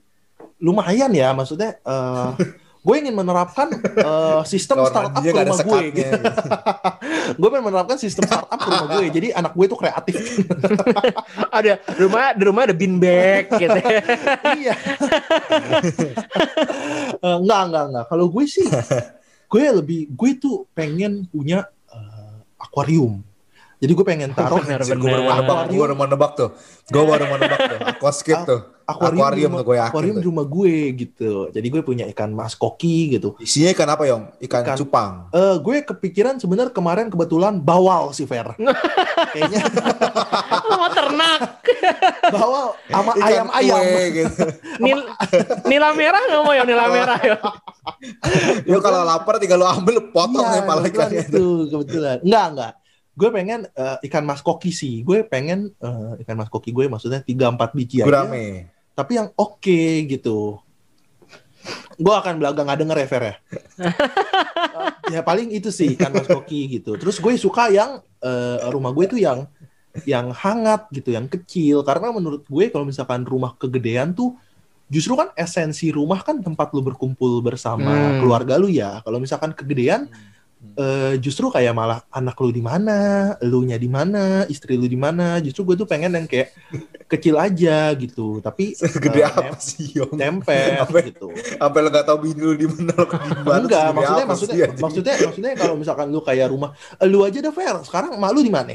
lumayan 0.58 1.10
ya 1.10 1.30
maksudnya 1.30 1.74
eh, 1.76 2.28
gue 2.88 2.96
ingin 3.04 3.12
menerapkan 3.12 3.68
eh, 3.84 4.40
sistem 4.48 4.80
startup 4.88 5.20
ke 5.20 5.28
rumah 5.28 5.60
gue 5.60 5.80
gitu. 5.92 6.16
gue 7.38 7.48
pengen 7.52 7.64
menerapkan 7.68 8.00
sistem 8.00 8.24
startup 8.24 8.56
ke 8.56 8.64
rumah 8.64 8.86
gue 8.96 9.04
jadi 9.20 9.36
anak 9.36 9.52
gue 9.52 9.66
tuh 9.68 9.76
kreatif. 9.76 10.16
Ada 11.52 11.84
rumah 12.00 12.32
di 12.32 12.42
rumah 12.48 12.62
ada 12.64 12.72
bin 12.72 12.96
bag 12.96 13.52
gitu. 13.52 13.80
Iya. 14.56 14.74
Eh, 17.18 17.36
enggak 17.44 17.60
enggak 17.68 17.84
enggak 17.92 18.04
kalau 18.08 18.26
gue 18.32 18.44
sih 18.48 18.64
gue 19.48 19.64
lebih 19.68 20.08
gue 20.08 20.30
tuh 20.40 20.64
pengen 20.72 21.28
punya 21.28 21.68
eh, 21.92 22.36
akuarium 22.56 23.20
jadi 23.78 23.92
gue 23.92 24.02
pengen 24.02 24.30
taruh 24.32 24.58
Bener, 24.58 24.82
Gue 24.82 25.06
baru 25.06 25.22
mau 25.22 25.30
bener. 25.30 25.38
nebak, 25.40 25.58
gue 25.64 25.78
baru 25.78 25.94
mau 25.94 26.06
nebak 26.06 26.32
tuh. 26.34 26.50
Gue 26.84 27.02
baru 27.04 27.24
mau 27.24 27.36
nebak 27.36 27.60
tuh. 27.60 27.78
Aquascape 27.88 28.42
tuh. 28.44 28.60
akuarium, 28.84 29.20
Akuarium 29.20 29.44
rumah, 29.44 29.60
tuh 29.60 29.66
gue 29.66 29.76
yakin 29.76 29.90
akuarium 29.90 30.14
tuh. 30.14 30.18
di 30.18 30.26
rumah 30.26 30.46
gue 30.48 30.74
gitu 30.96 31.30
jadi 31.52 31.66
gue 31.68 31.82
punya 31.82 32.04
ikan 32.08 32.32
mas 32.32 32.56
koki 32.56 33.12
gitu 33.12 33.36
Isinya 33.36 33.68
ikan 33.70 33.84
apa 33.86 34.02
Yong? 34.02 34.22
Ikan, 34.40 34.64
Ikan- 34.64 34.78
cupang. 34.78 35.12
Eh, 35.30 35.56
gue 35.58 35.76
kepikiran 35.84 36.34
sebenarnya 36.36 36.72
kemarin 36.72 37.06
kebetulan 37.06 37.60
bawal 37.60 38.10
sih 38.10 38.24
Fer 38.24 38.48
kayaknya 39.36 39.60
lu 40.64 40.74
mau 40.74 40.88
ternak 40.88 41.40
bawal 42.34 42.66
sama 42.82 43.12
ayam-ayam 43.20 43.82
gitu. 44.10 44.44
Nil, 44.82 45.04
nila 45.66 45.92
merah 45.92 46.20
nggak 46.24 46.40
mau 46.40 46.52
ya 46.52 46.64
nila 46.64 46.84
merah 46.88 47.20
ya 47.20 47.36
Yo 48.64 48.80
kalau 48.80 49.04
lapar 49.04 49.36
tinggal 49.36 49.58
lu 49.58 49.66
ambil, 49.66 50.00
potong 50.08 50.44
Iya, 50.44 50.54
nih 50.54 50.62
pala 50.62 50.80
kebetulan 50.82 51.08
ikannya. 51.08 51.22
itu 51.26 51.44
kebetulan. 51.68 52.16
Enggak, 52.22 52.46
enggak. 52.48 52.72
Gue 53.18 53.28
pengen 53.34 53.66
eh, 53.66 53.96
ikan 54.06 54.22
mas 54.22 54.38
koki 54.38 54.70
sih. 54.70 55.02
Gue 55.02 55.26
pengen 55.26 55.74
eh, 55.74 56.22
ikan 56.22 56.38
mas 56.38 56.46
koki 56.46 56.70
gue 56.70 56.86
maksudnya 56.86 57.18
3 57.18 57.34
4 57.58 57.74
biji 57.74 57.96
aja. 58.00 58.06
Gurame. 58.06 58.70
Tapi 58.94 59.12
yang 59.18 59.34
oke 59.34 59.80
gitu. 60.06 60.62
Gue 61.98 62.14
akan 62.14 62.38
belaga 62.38 62.62
nggak 62.62 62.78
denger 62.78 62.96
ya 63.02 63.08
Fer 63.10 63.22
ya. 63.26 63.34
ya 65.18 65.20
paling 65.26 65.50
itu 65.50 65.74
sih 65.74 65.98
ikan 65.98 66.14
mas 66.14 66.30
koki 66.30 66.78
gitu. 66.78 66.94
Terus 66.94 67.18
gue 67.18 67.34
suka 67.34 67.66
yang 67.74 67.98
eh, 68.22 68.58
rumah 68.70 68.94
gue 68.94 69.10
tuh 69.10 69.18
yang 69.18 69.50
yang 70.06 70.30
hangat 70.30 70.86
gitu, 70.94 71.10
yang 71.10 71.26
kecil. 71.26 71.82
Karena 71.82 72.14
menurut 72.14 72.46
gue 72.46 72.70
kalau 72.70 72.86
misalkan 72.86 73.26
rumah 73.26 73.58
kegedean 73.58 74.14
tuh 74.14 74.38
justru 74.86 75.18
kan 75.18 75.34
esensi 75.34 75.90
rumah 75.90 76.22
kan 76.22 76.38
tempat 76.40 76.70
lu 76.72 76.80
berkumpul 76.80 77.42
bersama 77.42 77.90
Hmm. 77.92 78.18
keluarga 78.22 78.54
lu 78.56 78.70
ya. 78.70 79.02
Kalau 79.02 79.18
misalkan 79.18 79.50
kegedean 79.52 80.06
eh, 80.58 81.14
justru 81.22 81.48
kayak 81.48 81.70
malah 81.74 82.02
anak 82.10 82.34
lu 82.42 82.50
di 82.50 82.62
mana, 82.62 83.32
elunya 83.38 83.78
di 83.78 83.86
mana, 83.86 84.42
istri 84.46 84.74
lu 84.74 84.90
di 84.90 84.98
mana. 84.98 85.38
Justru 85.38 85.62
gue 85.62 85.76
tuh 85.78 85.88
pengen 85.88 86.14
yang 86.14 86.26
kayak 86.26 86.54
kecil 87.06 87.38
aja 87.38 87.94
gitu. 87.94 88.42
Tapi 88.42 88.74
Segede 88.78 89.22
eh, 89.22 89.26
apa 89.26 89.56
sih 89.58 89.94
Yong? 89.98 90.18
Temper 90.18 90.78
Sampai- 90.86 91.04
gitu. 91.10 91.28
Sampai 91.34 91.78
lu 91.82 91.88
gak 91.94 92.04
tau 92.06 92.18
bini 92.18 92.42
lu 92.42 92.54
di 92.58 92.66
mana 92.66 92.92
lu. 92.94 93.06
Enggak, 93.46 93.86
maksudnya 93.94 94.24
apa 94.24 94.30
maksudnya 94.34 94.56
anjing? 94.66 94.82
maksudnya 94.82 95.14
maksudnya 95.24 95.52
kalau 95.54 95.74
misalkan 95.78 96.06
lu 96.10 96.20
kayak 96.22 96.46
rumah 96.50 96.70
lu 97.06 97.22
aja 97.22 97.38
dah 97.38 97.52
fair. 97.54 97.74
Sekarang 97.86 98.18
mak 98.18 98.30
lu 98.34 98.42
di 98.42 98.52
mana? 98.52 98.74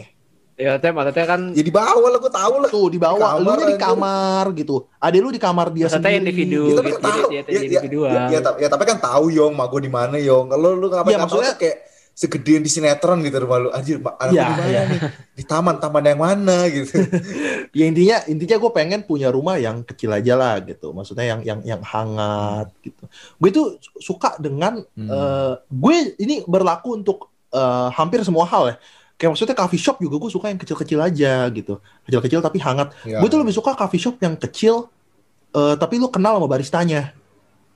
Ya 0.55 0.77
teh 0.77 0.89
maksudnya 0.89 1.25
kan 1.25 1.41
Ya 1.51 1.61
di 1.61 1.69
bawah 1.69 2.07
lah, 2.07 2.19
gue 2.19 2.29
tau 2.29 2.55
lah. 2.57 2.69
Tuh 2.69 2.87
di 2.87 2.97
bawah, 2.97 3.17
Di 3.31 3.39
lu 3.39 3.45
kamar, 3.45 3.57
nya 3.57 3.67
di 3.67 3.77
kamar 3.77 4.45
gitu. 4.53 4.75
Adek 4.97 5.19
lu 5.19 5.29
di 5.29 5.41
kamar 5.41 5.67
dia 5.69 5.85
maksudnya 5.85 6.03
sendiri. 6.05 6.21
individu 6.21 6.61
Ya, 6.63 6.75
tapi 6.75 6.87
gitu 6.87 6.99
kan 6.99 7.03
tahu. 7.03 7.27
ya, 7.27 7.33
Ya, 7.33 7.41
ya, 7.43 7.59
individual 7.59 8.09
Ya, 8.09 8.21
ya, 8.27 8.39
tapi- 8.39 8.59
ya, 8.59 8.67
tapi 8.69 8.83
kan 8.85 8.97
tahu 8.99 9.25
Yong, 9.29 9.53
mak 9.53 9.67
gue 9.69 9.81
di 9.81 9.91
mana 9.91 10.15
Yong. 10.15 10.45
Kalau 10.47 10.69
lu 10.71 10.85
ngapain 10.87 11.03
nggak 11.09 11.25
tahu 11.25 11.41
maksudnya- 11.41 11.53
tuh 11.53 11.59
kayak 11.59 11.77
segedean 12.13 12.61
di 12.61 12.69
sinetron 12.69 13.17
gitu 13.19 13.37
rumah 13.39 13.57
lu. 13.57 13.69
Anjir, 13.69 13.97
anak 13.97 14.29
lu 14.29 14.37
di 14.37 14.53
mana 14.53 14.69
iya. 14.69 14.81
nih? 14.85 14.99
Di 15.33 15.43
taman, 15.43 15.75
taman 15.77 16.03
yang 16.03 16.19
mana 16.19 16.57
gitu. 16.67 16.93
Ya 17.73 17.83
intinya 17.83 18.21
intinya 18.23 18.55
gue 18.59 18.71
pengen 18.71 19.01
punya 19.01 19.27
rumah 19.27 19.57
yang 19.57 19.81
kecil 19.81 20.13
aja 20.13 20.33
lah 20.33 20.61
gitu. 20.61 20.93
Maksudnya 20.93 21.25
yang 21.27 21.41
yang 21.41 21.59
yang 21.63 21.81
hangat 21.81 22.69
gitu. 22.79 23.09
Gue 23.35 23.49
tuh 23.49 23.67
suka 23.97 24.37
dengan 24.37 24.85
Hmm. 24.93 25.09
eh, 25.09 25.53
gue 25.65 25.95
ini 26.15 26.45
berlaku 26.45 26.93
untuk 26.95 27.33
eh, 27.49 27.89
hampir 27.91 28.21
semua 28.21 28.45
hal 28.45 28.63
ya. 28.67 28.77
Kayak 29.17 29.37
maksudnya 29.37 29.55
coffee 29.55 29.81
shop 29.81 29.97
juga 30.01 30.15
gue 30.19 30.31
suka 30.33 30.51
yang 30.51 30.59
kecil-kecil 30.59 30.99
aja 30.99 31.47
gitu. 31.53 31.79
Kecil-kecil 32.09 32.39
tapi 32.43 32.57
hangat. 32.59 32.91
Ya. 33.07 33.21
Gue 33.21 33.29
tuh 33.29 33.39
lebih 33.39 33.53
suka 33.55 33.77
coffee 33.77 34.01
shop 34.01 34.19
yang 34.19 34.35
kecil 34.35 34.89
eh, 35.53 35.75
tapi 35.77 36.01
lu 36.01 36.09
kenal 36.09 36.41
sama 36.41 36.47
baristanya. 36.49 37.13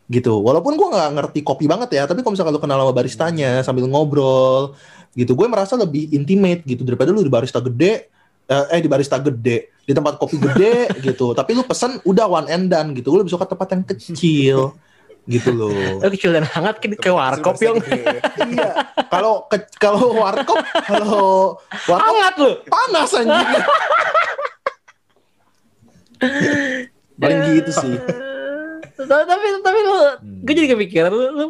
Gitu. 0.07 0.33
Walaupun 0.33 0.75
gue 0.79 0.87
nggak 0.87 1.09
ngerti 1.19 1.39
kopi 1.43 1.67
banget 1.67 1.93
ya, 1.93 2.03
tapi 2.07 2.23
kalau 2.23 2.33
misalkan 2.33 2.55
lu 2.55 2.61
kenal 2.63 2.79
sama 2.79 2.93
baristanya 2.95 3.61
sambil 3.61 3.85
ngobrol 3.91 4.75
gitu, 5.13 5.35
gue 5.35 5.47
merasa 5.49 5.75
lebih 5.75 6.09
intimate 6.15 6.63
gitu 6.63 6.85
daripada 6.87 7.11
lu 7.11 7.25
di 7.25 7.31
barista 7.31 7.59
gede 7.59 8.07
eh, 8.47 8.65
eh 8.71 8.79
di 8.79 8.89
barista 8.89 9.19
gede 9.19 9.75
di 9.83 9.91
tempat 9.95 10.19
kopi 10.19 10.35
gede 10.39 10.91
gitu 11.07 11.35
tapi 11.35 11.55
lu 11.55 11.63
pesen 11.63 11.99
udah 12.03 12.25
one 12.27 12.47
and 12.51 12.67
done 12.71 12.95
gitu 12.95 13.11
gue 13.11 13.19
lebih 13.23 13.31
suka 13.31 13.47
tempat 13.47 13.67
yang 13.75 13.83
kecil 13.83 14.75
gitu 15.27 15.51
loh. 15.51 15.71
Oh, 16.03 16.09
kecil 16.09 16.31
dan 16.31 16.47
hangat 16.47 16.79
ke, 16.79 16.87
ke 16.95 17.11
warkop 17.11 17.59
yang 17.59 17.77
iya. 18.51 18.71
Kalau 19.11 19.45
ke- 19.45 19.67
kalau 19.77 20.15
warkop 20.15 20.57
kalau 20.87 21.59
warkop 21.85 22.07
hangat 22.07 22.33
lu. 22.39 22.51
panas 22.65 23.11
anjing. 23.13 23.47
Paling 27.17 27.39
gitu 27.57 27.71
sih. 27.73 27.95
Tapi 28.97 29.23
tapi, 29.25 29.45
tapi 29.61 29.79
lu 29.81 29.95
gue 30.41 30.53
jadi 30.53 30.69
kepikiran 30.73 31.11
lu, 31.13 31.25
lu 31.33 31.45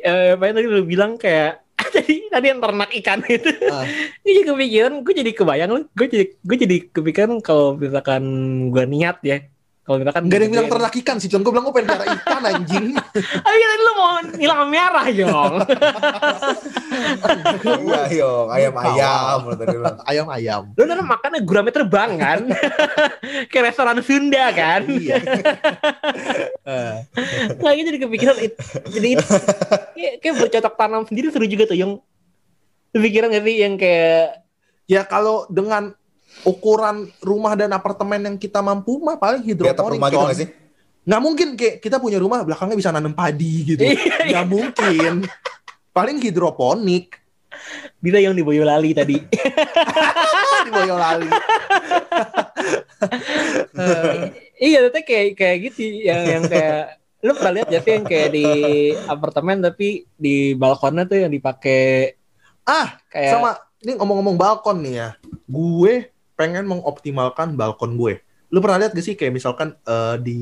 eh, 0.00 0.36
apa 0.36 0.44
yang 0.44 0.54
tadi 0.56 0.66
lu 0.68 0.82
bilang 0.84 1.16
kayak 1.16 1.64
tadi 1.80 2.28
tadi 2.28 2.46
yang 2.52 2.60
ternak 2.60 2.90
ikan 3.00 3.24
itu. 3.24 3.50
Ah. 3.68 3.84
gue 4.20 4.30
jadi 4.30 4.44
kepikiran 4.48 4.92
gue 5.00 5.14
jadi 5.16 5.32
kebayang 5.32 5.70
lu 5.70 5.80
gue 5.88 6.06
jadi 6.06 6.24
gue 6.36 6.56
jadi 6.56 6.76
kepikiran 6.92 7.40
kalau 7.40 7.76
misalkan 7.76 8.22
gue 8.68 8.84
niat 8.84 9.16
ya 9.22 9.38
kalau 9.80 9.96
misalkan 9.98 10.22
Gak 10.24 10.36
ada 10.36 10.44
yang 10.44 10.52
bilang 10.52 10.68
ternak 10.68 10.94
ikan 10.94 11.16
sih, 11.16 11.26
Con. 11.26 11.40
Gue 11.40 11.50
bilang 11.50 11.64
gue 11.64 11.74
pengen 11.74 11.88
pelihara 11.88 12.06
ikan 12.14 12.42
anjing. 12.44 12.86
tapi 13.44 13.56
kan 13.58 13.78
lu 13.80 13.92
mau 13.92 14.10
nilang 14.36 14.62
merah 14.68 15.06
yong 15.08 15.54
Iya, 17.80 18.02
yo, 18.12 18.30
ayam 18.54 18.74
ayam 18.76 19.38
tadi 19.56 19.76
lo. 19.76 19.88
Ayam-ayam. 20.04 20.62
lu 20.74 20.82
nanti 20.84 21.02
makannya 21.02 21.40
gurame 21.42 21.70
terbang 21.70 22.10
kan 22.16 22.40
kayak 23.48 23.64
restoran 23.66 23.98
Sunda 24.00 24.52
kan 24.52 24.84
Iya. 24.86 25.16
Nggak 27.56 27.72
gitu 27.74 27.88
jadi 27.88 27.98
kepikiran 28.00 28.36
it- 28.38 28.58
jadi 28.86 29.08
kayak, 29.96 30.12
kayak 30.20 30.34
bercocok 30.38 30.74
tanam 30.76 31.02
sendiri 31.04 31.30
seru 31.30 31.46
juga 31.46 31.66
tuh 31.66 31.78
yang 31.78 31.92
kepikiran 32.90 33.30
gak 33.30 33.44
sih 33.44 33.56
yang 33.56 33.74
kayak 33.74 34.44
ya 34.86 35.02
kalau 35.04 35.46
dengan 35.46 35.94
ukuran 36.42 37.10
rumah 37.20 37.52
dan 37.52 37.70
apartemen 37.70 38.20
yang 38.22 38.36
kita 38.36 38.58
mampu 38.60 38.96
mah 38.98 39.16
paling 39.16 39.42
hidroponik. 39.42 39.98
rumah 39.98 40.08
gitu 40.08 40.18
nggak 40.20 40.38
sih? 40.38 40.48
Nggak 41.00 41.20
mungkin 41.20 41.48
kayak 41.56 41.76
kita 41.80 41.96
punya 41.96 42.16
rumah 42.16 42.40
belakangnya 42.42 42.76
bisa 42.76 42.90
nanam 42.90 43.12
padi 43.12 43.74
gitu. 43.74 43.82
Iya, 43.82 44.30
Nggak 44.30 44.46
mungkin. 44.46 45.12
Paling 45.90 46.16
hidroponik 46.18 47.18
bisa 47.98 48.16
yang 48.16 48.32
di 48.32 48.40
Boyolali 48.40 48.94
tadi 48.94 49.18
di 50.64 50.70
Boyolali. 50.70 51.28
iya 54.56 54.78
tapi 54.86 55.00
kayak 55.02 55.26
kayak 55.36 55.56
gitu 55.68 55.80
yang 56.00 56.20
yang 56.24 56.44
kayak 56.46 57.00
lu 57.20 57.36
pernah 57.36 57.60
lihat 57.60 57.68
ya 57.68 57.80
sih 57.84 57.92
yang 57.92 58.06
kayak 58.06 58.28
di 58.32 58.46
apartemen 59.04 59.60
tapi 59.60 60.08
di 60.16 60.56
balkonnya 60.56 61.04
tuh 61.04 61.20
yang 61.20 61.32
dipakai 61.32 62.16
Ah, 62.64 62.96
kayak 63.10 63.34
sama 63.34 63.50
ini 63.82 63.98
ngomong-ngomong 63.98 64.36
balkon 64.38 64.78
nih 64.84 64.94
ya. 64.94 65.08
Gue 65.44 66.06
pengen 66.40 66.64
mengoptimalkan 66.64 67.52
balkon 67.52 68.00
gue. 68.00 68.24
Lu 68.48 68.64
pernah 68.64 68.80
lihat 68.80 68.96
gak 68.96 69.04
sih 69.04 69.12
kayak 69.12 69.36
misalkan 69.36 69.76
eh, 69.84 70.16
di 70.24 70.36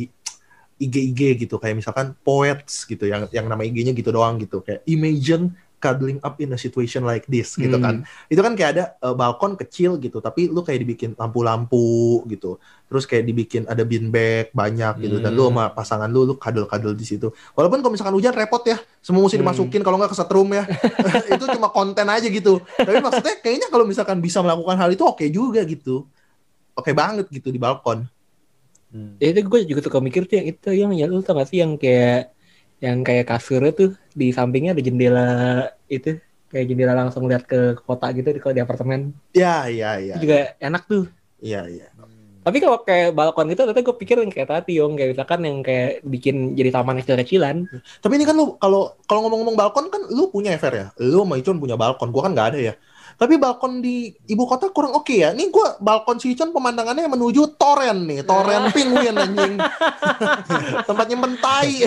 IG-IG 0.78 1.42
gitu 1.42 1.58
kayak 1.58 1.82
misalkan 1.82 2.14
poets 2.22 2.86
gitu 2.86 3.10
yang 3.10 3.26
yang 3.34 3.50
nama 3.50 3.66
IG-nya 3.66 3.90
gitu 3.98 4.14
doang 4.14 4.38
gitu 4.38 4.62
kayak 4.62 4.86
imagine 4.86 5.50
cuddling 5.78 6.18
up 6.20 6.36
in 6.38 6.50
a 6.50 6.58
situation 6.58 7.02
like 7.02 7.24
this 7.24 7.54
gitu 7.54 7.74
Hmm. 7.74 7.82
kan. 7.82 7.94
Itu 8.26 8.38
kan 8.38 8.52
kayak 8.52 8.70
ada 8.74 8.84
eh, 8.98 9.14
balkon 9.14 9.54
kecil 9.54 9.96
gitu 9.98 10.18
tapi 10.18 10.46
lu 10.46 10.60
kayak 10.60 10.82
dibikin 10.82 11.10
lampu-lampu 11.14 12.22
gitu. 12.26 12.58
Terus 12.88 13.04
kayak 13.04 13.24
dibikin 13.24 13.62
ada 13.64 13.82
beanbag 13.82 14.50
banyak 14.50 14.94
gitu 15.00 15.16
dan 15.18 15.32
lu 15.32 15.46
Hmm. 15.46 15.54
sama 15.54 15.64
pasangan 15.70 16.08
lu 16.08 16.26
lu 16.26 16.34
cuddle-cuddle 16.34 16.92
di 16.92 17.06
situ. 17.06 17.30
Walaupun 17.54 17.78
kalau 17.78 17.92
misalkan 17.92 18.14
hujan 18.14 18.34
repot 18.34 18.60
ya, 18.62 18.76
semua 18.98 19.22
mesti 19.22 19.38
Hmm. 19.38 19.46
dimasukin 19.46 19.80
kalau 19.80 19.96
nggak 19.96 20.10
ke 20.12 20.18
setrum 20.18 20.48
ya. 20.50 20.64
itu 21.38 21.44
cuma 21.48 21.70
konten 21.70 22.06
aja 22.06 22.26
gitu. 22.26 22.58
Tapi 22.76 22.98
maksudnya 22.98 23.34
kayaknya 23.38 23.68
kalau 23.70 23.84
misalkan 23.86 24.18
bisa 24.18 24.42
melakukan 24.42 24.76
hal 24.76 24.90
itu 24.90 25.06
oke 25.06 25.24
juga 25.30 25.62
gitu. 25.62 26.04
Oke 26.74 26.94
banget 26.94 27.26
gitu 27.30 27.48
di 27.48 27.58
balkon. 27.58 28.06
Hmm. 28.88 29.20
ya 29.20 29.36
itu 29.36 29.44
gue 29.44 29.60
juga 29.68 29.84
suka 29.84 30.00
mikir 30.00 30.24
tuh 30.24 30.40
yang 30.40 30.46
itu 30.48 30.68
yang 30.72 30.90
ya 30.96 31.04
lu 31.04 31.20
tau 31.20 31.36
gak 31.36 31.52
sih 31.52 31.60
yang 31.60 31.76
kayak 31.76 32.32
yang 32.78 33.02
kayak 33.02 33.26
kasurnya 33.26 33.72
tuh 33.74 33.90
di 34.14 34.30
sampingnya 34.30 34.72
ada 34.72 34.82
jendela 34.82 35.26
itu 35.86 36.18
kayak 36.48 36.66
jendela 36.66 36.94
langsung 36.94 37.26
lihat 37.26 37.44
ke 37.44 37.76
kota 37.82 38.06
gitu 38.14 38.30
di 38.30 38.38
kalau 38.38 38.54
di 38.54 38.62
apartemen 38.62 39.00
Ya, 39.34 39.66
iya, 39.66 39.98
iya. 39.98 40.14
itu 40.14 40.24
juga 40.24 40.38
enak 40.58 40.82
tuh 40.86 41.04
Iya, 41.38 41.66
iya. 41.70 41.86
tapi 42.42 42.58
kalau 42.58 42.80
kayak 42.80 43.12
balkon 43.12 43.46
gitu 43.52 43.62
ternyata 43.62 43.84
gue 43.84 43.96
pikir 43.98 44.16
yang 44.18 44.32
kayak 44.32 44.48
tadi 44.48 44.80
yang 44.80 44.96
kayak 44.96 45.10
misalkan 45.12 45.40
yang 45.44 45.58
kayak 45.60 46.00
bikin 46.00 46.56
jadi 46.56 46.70
taman 46.72 46.96
kecil-kecilan 46.98 47.56
Tapi 48.00 48.12
ini 48.16 48.24
kan 48.24 48.34
lu 48.34 48.56
kalau 48.56 48.96
kalau 49.04 49.28
ngomong-ngomong 49.28 49.54
balkon 49.54 49.86
kan 49.92 50.00
lu 50.08 50.32
punya 50.32 50.56
ya 50.56 50.58
Fer 50.58 50.74
ya. 50.74 50.86
Lu 50.96 51.22
sama 51.22 51.36
Icon 51.36 51.60
punya 51.60 51.76
balkon, 51.76 52.08
gua 52.08 52.24
kan 52.24 52.32
nggak 52.32 52.48
ada 52.54 52.58
ya. 52.58 52.74
Tapi 53.18 53.34
balkon 53.34 53.82
di 53.82 54.14
ibu 54.30 54.46
kota 54.46 54.70
kurang 54.70 54.94
oke 54.94 55.10
ya. 55.10 55.34
Nih 55.34 55.50
gua 55.50 55.74
balkon 55.82 56.22
si 56.22 56.38
Icon 56.38 56.54
pemandangannya 56.54 57.10
menuju 57.10 57.58
toren 57.58 58.06
nih, 58.06 58.22
toren 58.22 58.70
penguin 58.70 59.18
anjing. 59.18 59.58
Tempat 60.88 61.04
nyimpen 61.10 61.34
tai. 61.42 61.82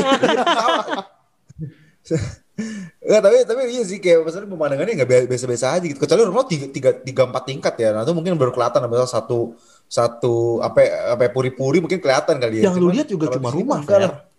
Enggak, 3.02 3.22
tapi 3.24 3.38
tapi 3.48 3.62
iya 3.72 3.84
sih 3.88 3.98
kayak 4.04 4.28
maksudnya 4.28 4.52
pemandangannya 4.52 4.94
nggak 5.00 5.10
biasa- 5.10 5.30
biasa-biasa 5.32 5.66
aja 5.80 5.86
gitu. 5.88 6.00
Kecuali 6.04 6.22
rumah 6.28 6.46
tiga, 6.46 6.68
tiga, 6.68 6.92
tiga 7.00 7.24
empat 7.26 7.44
tingkat 7.48 7.74
ya. 7.80 7.90
Nah 7.96 8.04
itu 8.04 8.12
mungkin 8.12 8.36
baru 8.36 8.52
kelihatan 8.52 8.84
misal 8.92 9.08
satu 9.08 9.56
satu 9.88 10.60
apa 10.60 11.16
apa 11.16 11.32
puri-puri 11.32 11.80
mungkin 11.80 12.04
kelihatan 12.04 12.44
kali 12.44 12.60
ya. 12.62 12.70
Yang 12.70 12.76
lu 12.78 12.88
lihat 12.92 13.08
juga 13.08 13.32
cuma 13.32 13.50
rumah, 13.56 13.80
lah. 13.88 14.31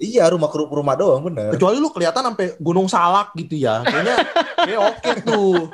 Iya 0.00 0.32
rumah 0.32 0.48
ke 0.48 0.56
rumah 0.56 0.96
doang 0.96 1.28
bener. 1.28 1.52
Kecuali 1.52 1.76
lu 1.76 1.92
kelihatan 1.92 2.32
sampai 2.32 2.56
Gunung 2.56 2.88
Salak 2.88 3.36
gitu 3.36 3.60
ya. 3.60 3.84
Kayaknya 3.84 4.16
kayak 4.66 4.80
oke 4.80 5.10
tuh. 5.28 5.68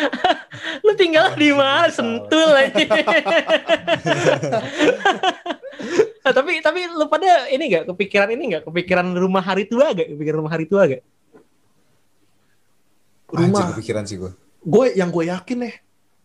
lu 0.84 0.92
tinggal 0.96 1.36
di 1.36 1.52
mana 1.52 1.92
sentul 1.92 2.48
aja 2.56 2.72
Nah, 6.20 6.32
tapi 6.36 6.60
tapi 6.60 6.84
lu 6.84 7.08
pada 7.08 7.48
ini 7.48 7.64
gak 7.72 7.88
kepikiran 7.88 8.28
ini 8.36 8.52
gak 8.52 8.68
kepikiran 8.68 9.08
rumah 9.16 9.40
hari 9.40 9.64
tua 9.64 9.96
gak 9.96 10.04
kepikiran 10.12 10.38
rumah 10.44 10.52
hari 10.52 10.68
tua 10.68 10.84
gak 10.84 11.00
Anjir, 13.30 13.48
Rumah 13.48 13.72
kepikiran 13.72 14.04
sih 14.04 14.20
gue. 14.20 14.32
gue 14.60 14.86
yang 15.00 15.08
gue 15.08 15.32
yakin 15.32 15.58
nih 15.64 15.74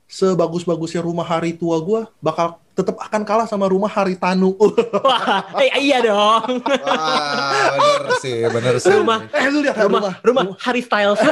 sebagus-bagusnya 0.08 1.02
rumah 1.02 1.24
hari 1.24 1.52
tua 1.52 1.78
gue 1.78 2.06
bakal 2.20 2.62
tetap 2.72 3.00
akan 3.00 3.24
kalah 3.24 3.46
sama 3.46 3.65
rumah 3.65 3.88
hari 3.88 4.13
tanu. 4.13 4.52
wah 5.08 5.48
eh, 5.58 5.80
iya 5.82 5.98
dong 6.00 6.60
Wah, 6.62 7.72
bener 7.74 8.13
sih, 8.20 8.38
bener 8.46 8.76
sih. 8.78 8.91
Rumah- 8.91 9.26
eh 9.28 9.48
lu 9.48 9.60
lihat 9.62 9.76
rumah 9.80 10.13
rumah 10.20 10.44
Harry 10.60 10.80
Styles 10.80 11.18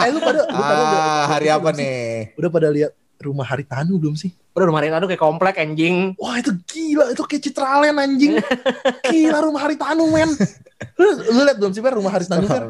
Eh 0.00 0.08
lu 0.08 0.18
pada 0.18 0.40
lu 0.42 0.54
pada 0.56 0.82
udah, 0.82 1.00
Ah, 1.02 1.24
hari 1.28 1.46
apa 1.48 1.60
belum 1.62 1.74
sih? 1.74 1.82
nih? 1.82 2.06
Udah 2.36 2.50
pada 2.50 2.68
lihat 2.70 2.92
rumah 3.18 3.44
hari 3.44 3.64
tanu 3.64 3.94
belum 3.96 4.14
sih? 4.14 4.32
udah 4.50 4.66
rumah 4.66 4.80
hari 4.80 4.90
tanu 4.90 5.06
kayak 5.06 5.22
komplek 5.22 5.54
anjing 5.56 6.10
Wah 6.16 6.34
itu 6.36 6.50
gila, 6.64 7.10
itu 7.10 7.22
kayak 7.22 7.42
Citraland 7.44 7.96
anjing. 7.96 8.34
gila 9.04 9.38
rumah 9.40 9.60
hari 9.62 9.76
tanu 9.76 10.08
men. 10.08 10.30
Lu, 10.96 11.06
lu 11.28 11.40
lihat 11.42 11.56
belum 11.56 11.70
sih 11.70 11.80
Fer 11.80 11.92
rumah 11.92 12.10
hari 12.10 12.24
tanu 12.24 12.46
Fer? 12.46 12.62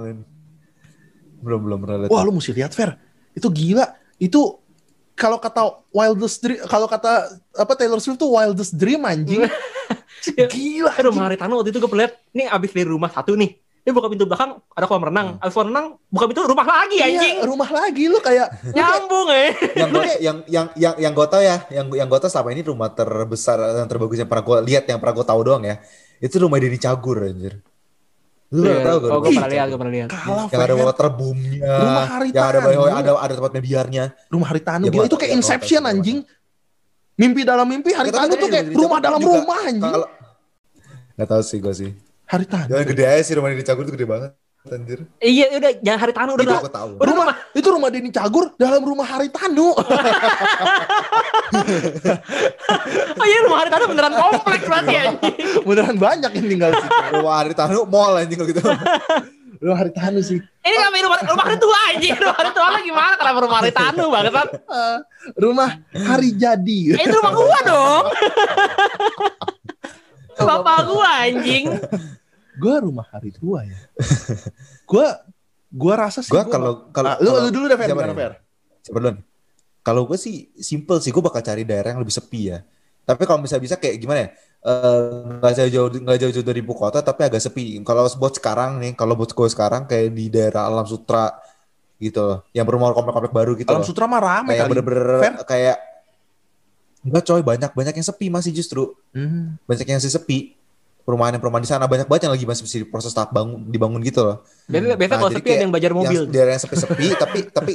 Belum 1.41 1.61
belum 1.61 1.79
pernah 1.79 1.97
lihat. 1.99 2.11
Wah 2.11 2.21
lu 2.21 2.33
mesti 2.33 2.53
lihat 2.53 2.73
Fer. 2.73 2.97
Itu 3.37 3.49
gila. 3.51 3.95
Itu 4.21 4.61
kalau 5.19 5.37
kata 5.37 5.85
wildest 5.93 6.41
dream, 6.41 6.61
kalau 6.65 6.89
kata 6.89 7.29
apa 7.53 7.73
Taylor 7.77 8.01
Swift 8.01 8.21
tuh 8.21 8.33
wildest 8.33 8.75
dream 8.77 9.05
anjing. 9.05 9.45
gila. 10.25 10.93
Rumah 10.97 10.97
anjing. 11.01 11.21
hari 11.25 11.37
tanu 11.37 11.61
waktu 11.61 11.71
itu 11.73 11.79
gue 11.81 11.91
lihat 11.97 12.13
nih 12.33 12.47
abis 12.49 12.71
dari 12.73 12.89
rumah 12.89 13.11
satu 13.13 13.37
nih 13.37 13.57
dia 13.81 13.97
buka 13.97 14.13
pintu 14.13 14.29
belakang 14.29 14.61
ada 14.77 14.85
kolam 14.85 15.09
renang 15.09 15.41
abis 15.41 15.57
kolam 15.57 15.73
renang 15.73 15.87
buka 16.13 16.29
pintu 16.29 16.45
rumah 16.45 16.69
lagi 16.69 17.01
anjing 17.01 17.41
Iya, 17.41 17.49
rumah 17.49 17.71
lagi 17.73 18.05
lu 18.13 18.21
kayak 18.21 18.49
nyambung 18.77 19.29
eh 19.33 19.51
yang 19.73 19.89
gue 19.89 20.05
yang 20.21 20.37
yang 20.45 20.67
yang 20.77 20.95
yang 21.01 21.13
gue 21.17 21.27
tau 21.27 21.41
ya, 21.41 21.65
yang 21.73 21.89
yang 21.89 22.05
gue 22.05 22.19
tau 22.21 22.29
selama 22.29 22.53
ini 22.53 22.61
rumah 22.61 22.93
terbesar 22.93 23.57
yang 23.81 23.89
terbagus 23.89 24.21
yang 24.21 24.29
pernah 24.29 24.45
gue 24.45 24.59
lihat, 24.69 24.85
yang 24.85 25.01
pernah 25.01 25.15
gue 25.17 25.27
tahu 25.27 25.41
doang 25.41 25.65
ya, 25.65 25.81
itu 26.21 26.37
rumah 26.37 26.61
Denny 26.61 26.77
Cagur 26.77 27.25
anjir. 27.25 27.65
Lu 28.51 28.61
Iya, 28.61 28.71
pernah 28.73 28.83
tahu 28.85 28.99
gak? 28.99 29.11
oh, 29.11 29.19
gue 29.21 29.31
pernah 29.33 29.47
lihat 29.49 29.67
gue 29.67 29.79
pernah 29.79 29.95
lihat. 29.95 30.09
Kalah 30.11 30.47
Yang 30.49 30.61
ada 30.61 30.75
water 30.77 31.09
boomnya, 31.09 31.71
Rumah 31.79 32.07
hari 32.09 32.29
yang 32.29 32.45
ada 32.45 32.59
tanu. 32.59 32.83
ada 32.91 33.11
ada 33.17 33.33
tempatnya 33.33 33.63
biarnya. 33.63 34.05
rumah 34.27 34.47
hari 34.49 34.61
tanu 34.61 34.83
Ya, 34.83 34.91
gila 34.91 35.05
itu 35.07 35.17
kayak 35.17 35.33
Inception 35.33 35.83
anjing. 35.85 36.19
mimpi 37.15 37.45
dalam 37.45 37.63
mimpi 37.65 37.93
hari 37.93 38.09
tapi 38.09 38.17
tanu 38.19 38.33
kan 38.33 38.41
tuh 38.41 38.49
kayak 38.49 38.67
rumah 38.73 38.99
dalam 38.99 39.21
rumah 39.21 39.59
anjing. 39.63 39.85
Kalau 39.85 40.09
nggak 41.15 41.29
tahu 41.29 41.43
sih 41.43 41.59
gue 41.59 41.75
sih. 41.77 41.91
hari 42.25 42.45
tanu 42.45 42.71
Yang 42.73 42.87
gede 42.91 43.05
aja 43.05 43.23
sih 43.23 43.35
rumah 43.35 43.49
Denny 43.49 43.63
Cagur 43.63 43.85
itu 43.85 43.93
gede 43.93 44.09
banget 44.09 44.31
anjir. 44.69 45.09
iya 45.25 45.57
udah 45.57 45.73
jangan 45.81 46.01
hari 46.05 46.13
tanu 46.13 46.31
udah 46.37 46.45
Itu 46.45 46.53
aku 46.53 46.69
tahu. 46.69 46.91
udah 47.01 47.15
rumah 47.17 47.33
itu 47.57 47.69
rumah 47.73 47.89
Denny 47.89 48.13
Cagur 48.13 48.53
dalam 48.61 48.85
rumah 48.85 49.09
hari 49.09 49.33
tanu 49.33 49.73
oh 53.17 53.27
iya 53.27 53.39
rumah 53.45 53.59
hari 53.65 53.71
tanu 53.73 53.85
beneran 53.89 54.13
komplek 54.13 54.61
berarti 54.65 54.95
anjing 54.95 55.35
beneran 55.69 55.97
banyak 55.97 56.31
yang 56.37 56.47
tinggal 56.47 56.69
di 56.71 56.79
situ 56.79 56.93
Rumah 57.11 57.35
Hari 57.41 57.55
Tanu 57.55 57.89
mall 57.89 58.15
anjing 58.17 58.37
kalau 58.37 58.51
gitu. 58.53 58.61
Rumah 59.61 59.77
Haritanu 59.77 60.25
sih. 60.25 60.41
Ini 60.41 60.73
ngapain 60.73 61.05
rumah, 61.05 61.21
rumah 61.21 61.45
hari 61.45 61.61
tua 61.61 61.79
anjing? 61.93 62.17
Rumah 62.17 62.33
hari 62.33 62.49
tua 62.49 62.73
lah 62.73 62.81
gimana? 62.81 63.13
Kenapa 63.21 63.39
rumah 63.45 63.57
hari 63.61 63.73
tanu 63.77 64.05
banget 64.09 64.33
kan? 64.33 64.49
Rumah 65.37 65.71
hari 66.01 66.29
jadi. 66.33 66.81
Eh, 66.97 67.05
itu 67.05 67.13
rumah 67.13 67.33
gua 67.37 67.59
dong. 67.69 68.05
Bapak 70.41 70.79
gua 70.89 71.29
anjing. 71.29 71.77
Gue 72.61 72.75
rumah 72.79 73.09
hari 73.09 73.33
tua 73.33 73.65
ya. 73.65 73.79
Gue 74.85 75.07
gue 75.71 75.95
rasa 75.97 76.21
sih. 76.21 76.29
Gue 76.29 76.45
kalau 76.45 76.93
kalau 76.93 77.09
Ah, 77.11 77.19
lu, 77.19 77.31
lu 77.33 77.49
dulu 77.49 77.65
deh 77.67 77.79
Fer, 77.79 77.89
siapa 78.85 78.99
duluan? 78.99 79.17
Kalau 79.81 80.05
gue 80.05 80.19
sih 80.21 80.53
simple 80.55 81.01
sih, 81.01 81.09
gue 81.09 81.25
bakal 81.25 81.41
cari 81.41 81.65
daerah 81.65 81.91
yang 81.91 82.01
lebih 82.01 82.13
sepi 82.13 82.53
ya. 82.53 82.61
Tapi 83.03 83.25
kalau 83.25 83.41
bisa 83.41 83.57
bisa 83.57 83.75
kayak 83.75 83.97
gimana 83.97 84.29
ya? 84.29 84.31
Eh, 84.61 85.01
nggak 85.41 85.53
jauh-jauh 85.57 85.89
nggak 86.05 86.19
jauh-jauh 86.21 86.45
dari 86.45 86.61
ibu 86.61 86.77
kota 86.77 87.01
tapi 87.01 87.25
agak 87.25 87.41
sepi. 87.41 87.81
Kalau 87.81 88.05
buat 88.13 88.37
sekarang 88.37 88.77
nih, 88.77 88.93
kalau 88.93 89.17
buat 89.17 89.33
gue 89.33 89.49
sekarang 89.49 89.89
kayak 89.89 90.13
di 90.13 90.29
daerah 90.29 90.69
Alam 90.69 90.85
Sutra 90.85 91.33
gitu 91.97 92.21
loh, 92.21 92.39
yang 92.53 92.65
berumah 92.65 92.93
komplek-komplek 92.93 93.33
baru 93.33 93.53
gitu 93.57 93.69
Alam 93.69 93.81
loh. 93.81 93.89
Sutra 93.89 94.05
mah 94.05 94.21
rame 94.21 94.53
kayak 94.53 94.61
kali. 94.61 94.71
bener-bener 94.77 95.09
kayak 95.45 95.77
enggak 97.01 97.25
coy 97.25 97.41
banyak 97.41 97.71
banyak 97.73 97.95
yang 97.97 98.05
sepi 98.05 98.27
masih 98.29 98.53
justru 98.53 98.93
Hmm. 99.17 99.57
banyak 99.65 99.89
yang 99.89 99.97
masih 99.97 100.13
sepi 100.13 100.60
perumahan 101.03 101.37
perumahan 101.41 101.65
di 101.65 101.71
sana 101.71 101.85
banyak 101.89 102.07
banget 102.07 102.29
yang 102.29 102.35
lagi 102.35 102.47
masih 102.47 102.85
proses 102.89 103.11
tahap 103.13 103.33
bangun 103.33 103.67
dibangun 103.69 104.01
gitu 104.05 104.21
loh 104.25 104.37
Biasa, 104.69 104.95
biasa 104.95 105.13
Nah, 105.13 105.19
kalau 105.19 105.33
sepi 105.33 105.51
ada 105.51 105.63
yang 105.65 105.73
bajar 105.75 105.93
mobil. 105.93 106.21
yang 106.23 106.33
daerah 106.33 106.53
yang 106.55 106.63
sepi-sepi 106.63 107.07
tapi 107.23 107.39
tapi 107.51 107.75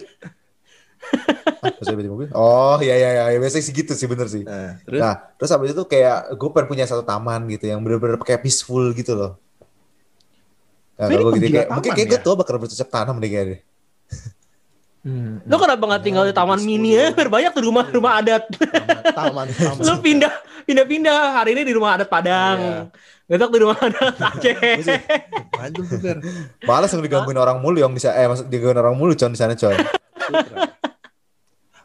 beli 1.96 2.10
mobil 2.10 2.28
oh 2.34 2.78
iya 2.82 2.96
iya 2.98 3.10
iya 3.32 3.38
biasanya 3.38 3.64
sih 3.64 3.74
gitu 3.74 3.94
sih 3.94 4.08
bener 4.10 4.28
sih 4.28 4.44
Nah, 4.44 4.80
terus 4.84 5.00
nah 5.00 5.14
terus 5.38 5.50
habis 5.54 5.72
itu 5.72 5.84
kayak 5.86 6.34
gue 6.34 6.50
pengen 6.52 6.68
punya 6.68 6.86
satu 6.90 7.06
taman 7.06 7.46
gitu 7.50 7.70
yang 7.70 7.80
bener-bener 7.82 8.18
kayak 8.22 8.42
peaceful 8.42 8.90
gitu 8.94 9.14
loh 9.14 9.34
Nah, 10.96 11.12
kalau 11.12 11.36
gue 11.36 11.44
gitu 11.44 11.60
kayak, 11.60 11.68
mungkin 11.76 11.92
taman 11.92 11.98
kayak 12.00 12.08
ya? 12.08 12.14
gue 12.16 12.20
tuh 12.24 12.34
bakal 12.40 12.56
bercocok 12.56 12.88
tanam 12.88 13.20
deh 13.20 13.28
kayaknya. 13.28 13.60
Hmm. 15.06 15.38
Lu 15.46 15.56
kenapa 15.62 15.84
nggak 15.86 16.04
tinggal 16.08 16.24
di 16.26 16.34
taman 16.34 16.60
mini 16.64 16.96
ya? 16.98 17.12
Banyak 17.36 17.52
tuh 17.52 17.64
rumah-rumah 17.68 18.24
adat. 18.24 18.44
taman, 19.12 19.46
taman. 19.54 19.84
Lu 19.92 20.00
pindah 20.00 20.32
pindah-pindah 20.66 21.20
hari 21.36 21.54
ini 21.54 21.62
di 21.68 21.74
rumah 21.76 22.00
adat 22.00 22.08
Padang. 22.08 22.90
Besok 23.26 23.50
di 23.50 23.60
rumah 23.60 23.78
adat 23.80 24.16
Aceh. 24.16 24.54
Mantul 25.52 25.84
tuh 25.88 25.98
Fer. 25.98 26.18
Malas 26.62 26.94
yang 26.94 27.02
digangguin 27.02 27.36
orang 27.36 27.58
mulu 27.58 27.78
yang 27.78 27.90
bisa 27.90 28.14
eh 28.14 28.26
maksud 28.26 28.46
digangguin 28.46 28.78
orang 28.78 28.94
mulu 28.94 29.14
con 29.14 29.34
di 29.34 29.40
sana 29.40 29.54
coy. 29.54 29.74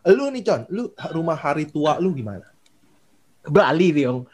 Lu 0.07 0.29
nih 0.29 0.43
Con, 0.43 0.65
lu 0.69 0.83
rumah 1.11 1.35
hari 1.35 1.65
tua 1.65 1.97
lu 1.97 2.13
gimana? 2.13 2.45
Bali 3.41 3.89
sih, 3.91 4.05
Ong. 4.05 4.29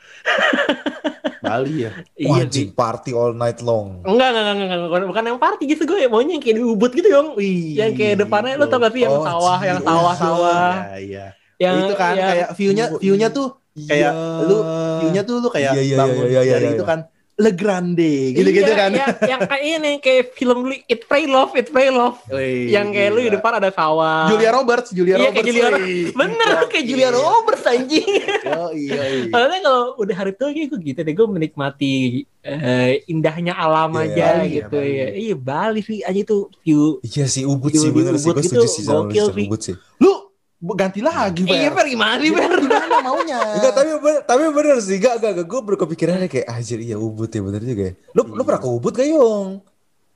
Bali 1.39 1.87
ya. 1.87 1.91
Iya 2.15 2.27
sih. 2.27 2.43
anjing 2.43 2.69
party 2.71 3.11
all 3.11 3.35
night 3.35 3.63
long. 3.63 4.03
Enggak, 4.03 4.31
enggak, 4.31 4.43
enggak, 4.45 4.67
enggak, 4.67 4.79
enggak, 4.83 5.07
bukan 5.07 5.25
yang 5.27 5.39
party 5.39 5.63
gitu 5.67 5.83
gue 5.85 6.07
maunya 6.07 6.35
yang 6.35 6.43
kayak 6.43 6.57
di 6.59 6.63
Ubud 6.63 6.91
gitu, 6.91 7.07
Yong. 7.07 7.29
Wih, 7.35 7.79
Yang 7.79 7.93
kayak 7.99 8.15
depannya 8.21 8.59
lu 8.59 8.67
tau 8.67 8.79
gak 8.79 8.91
sih 8.91 9.07
yang 9.07 9.15
Oh, 9.15 9.23
sawah, 9.23 9.59
yang 9.63 9.79
anjing. 9.79 9.91
sawah-sawah. 9.91 10.71
Iya, 10.75 10.99
iya. 10.99 11.27
Yang 11.57 11.75
itu 11.79 11.95
kan 11.95 12.15
yang- 12.15 12.29
kayak 12.31 12.49
view-nya 12.55 12.85
view-nya 12.99 13.29
tuh 13.31 13.47
kayak 13.79 14.13
lu 14.43 14.57
view-nya 14.99 15.23
tuh 15.23 15.37
lu 15.39 15.49
kayak 15.49 15.73
Iya, 15.73 15.83
iya, 15.85 15.97
bangun 15.97 16.25
iya, 16.25 16.41
iya, 16.41 16.53
dari 16.55 16.67
iya, 16.67 16.75
itu 16.75 16.83
iya. 16.83 16.89
kan 16.89 17.01
Le 17.37 17.53
Grande 17.53 18.33
gitu-gitu 18.33 18.65
Iya, 18.65 18.81
kan. 18.81 18.91
Yang, 18.91 19.09
yang 19.29 19.41
kayak 19.45 19.65
ini 19.67 19.93
kayak 20.01 20.23
film 20.33 20.65
dulu 20.65 20.77
It 20.83 21.05
Pray 21.05 21.29
Love, 21.29 21.53
It 21.53 21.69
Pray 21.69 21.93
Love. 21.93 22.17
Wih, 22.33 22.73
yang 22.73 22.89
kayak 22.89 23.13
lu 23.13 23.19
di 23.19 23.29
gila. 23.29 23.37
depan 23.37 23.53
ada 23.61 23.69
sawah. 23.69 24.25
Julia 24.25 24.51
Roberts, 24.51 24.89
Julia 24.89 25.15
Iya, 25.15 25.29
Roberts. 25.29 25.37
kayak 25.37 25.47
Julia. 25.47 25.69
Bener 26.17 26.49
kayak 26.65 26.85
Julia. 26.89 27.09
Roberts 27.13 27.65
anjing. 27.69 28.09
Oh 28.49 28.73
iya, 28.73 29.03
iya. 29.05 29.29
Soalnya 29.29 29.61
kalau 29.61 29.83
udah 30.01 30.15
hari 30.17 30.33
kayak 30.33 30.65
gue 30.65 30.81
gitu 30.81 31.01
deh, 31.05 31.13
gue 31.13 31.27
menikmati 31.29 31.95
eh, 32.41 33.05
indahnya 33.05 33.53
alam 33.53 33.93
Iya, 33.93 34.01
aja 34.01 34.25
Bali 34.33 34.41
ya, 34.41 34.55
gitu 34.57 34.79
ya. 34.81 35.07
Iya 35.13 35.35
Bali 35.37 35.81
sih 35.85 35.99
aja 36.01 36.21
tuh 36.25 36.49
view. 36.65 37.05
Iya 37.05 37.25
sih 37.29 37.45
Ubud 37.45 37.69
Di- 37.69 37.85
sih 37.85 37.91
bener 37.93 38.17
sih. 38.17 38.33
Gue 38.33 38.41
gitu, 38.41 38.65
setuju 38.65 38.69
sih 38.71 38.81
sama 38.81 39.13
lu. 39.13 39.45
Ubud 39.45 39.61
sih. 39.61 39.77
Lu 40.01 40.26
ganti 40.57 41.05
lagi, 41.05 41.45
Iya, 41.45 41.69
Fer. 41.69 41.85
Fer 41.85 41.87
gimana 41.89 42.17
sih, 42.19 42.33
Fer? 42.33 42.53
Gimana 42.57 42.97
maunya? 43.05 43.39
Enggak 43.61 43.73
tapi 43.77 43.91
bener, 44.01 44.21
tapi 44.25 44.43
bener 44.49 44.77
sih 44.81 44.97
enggak 44.97 45.15
enggak, 45.21 45.31
enggak. 45.37 45.47
gue 45.47 45.61
berkepikirannya 45.63 46.29
kayak 46.29 46.47
anjir 46.49 46.79
iya 46.81 46.97
Ubud 46.97 47.29
ya 47.29 47.41
bener 47.45 47.61
juga 47.61 47.83
ya. 47.89 47.93
Lu 48.17 48.23
lu 48.33 48.43
pernah 48.43 48.61
ke 48.65 48.69
Ubud 48.69 48.93
gak 48.93 49.05
Yong? 49.07 49.49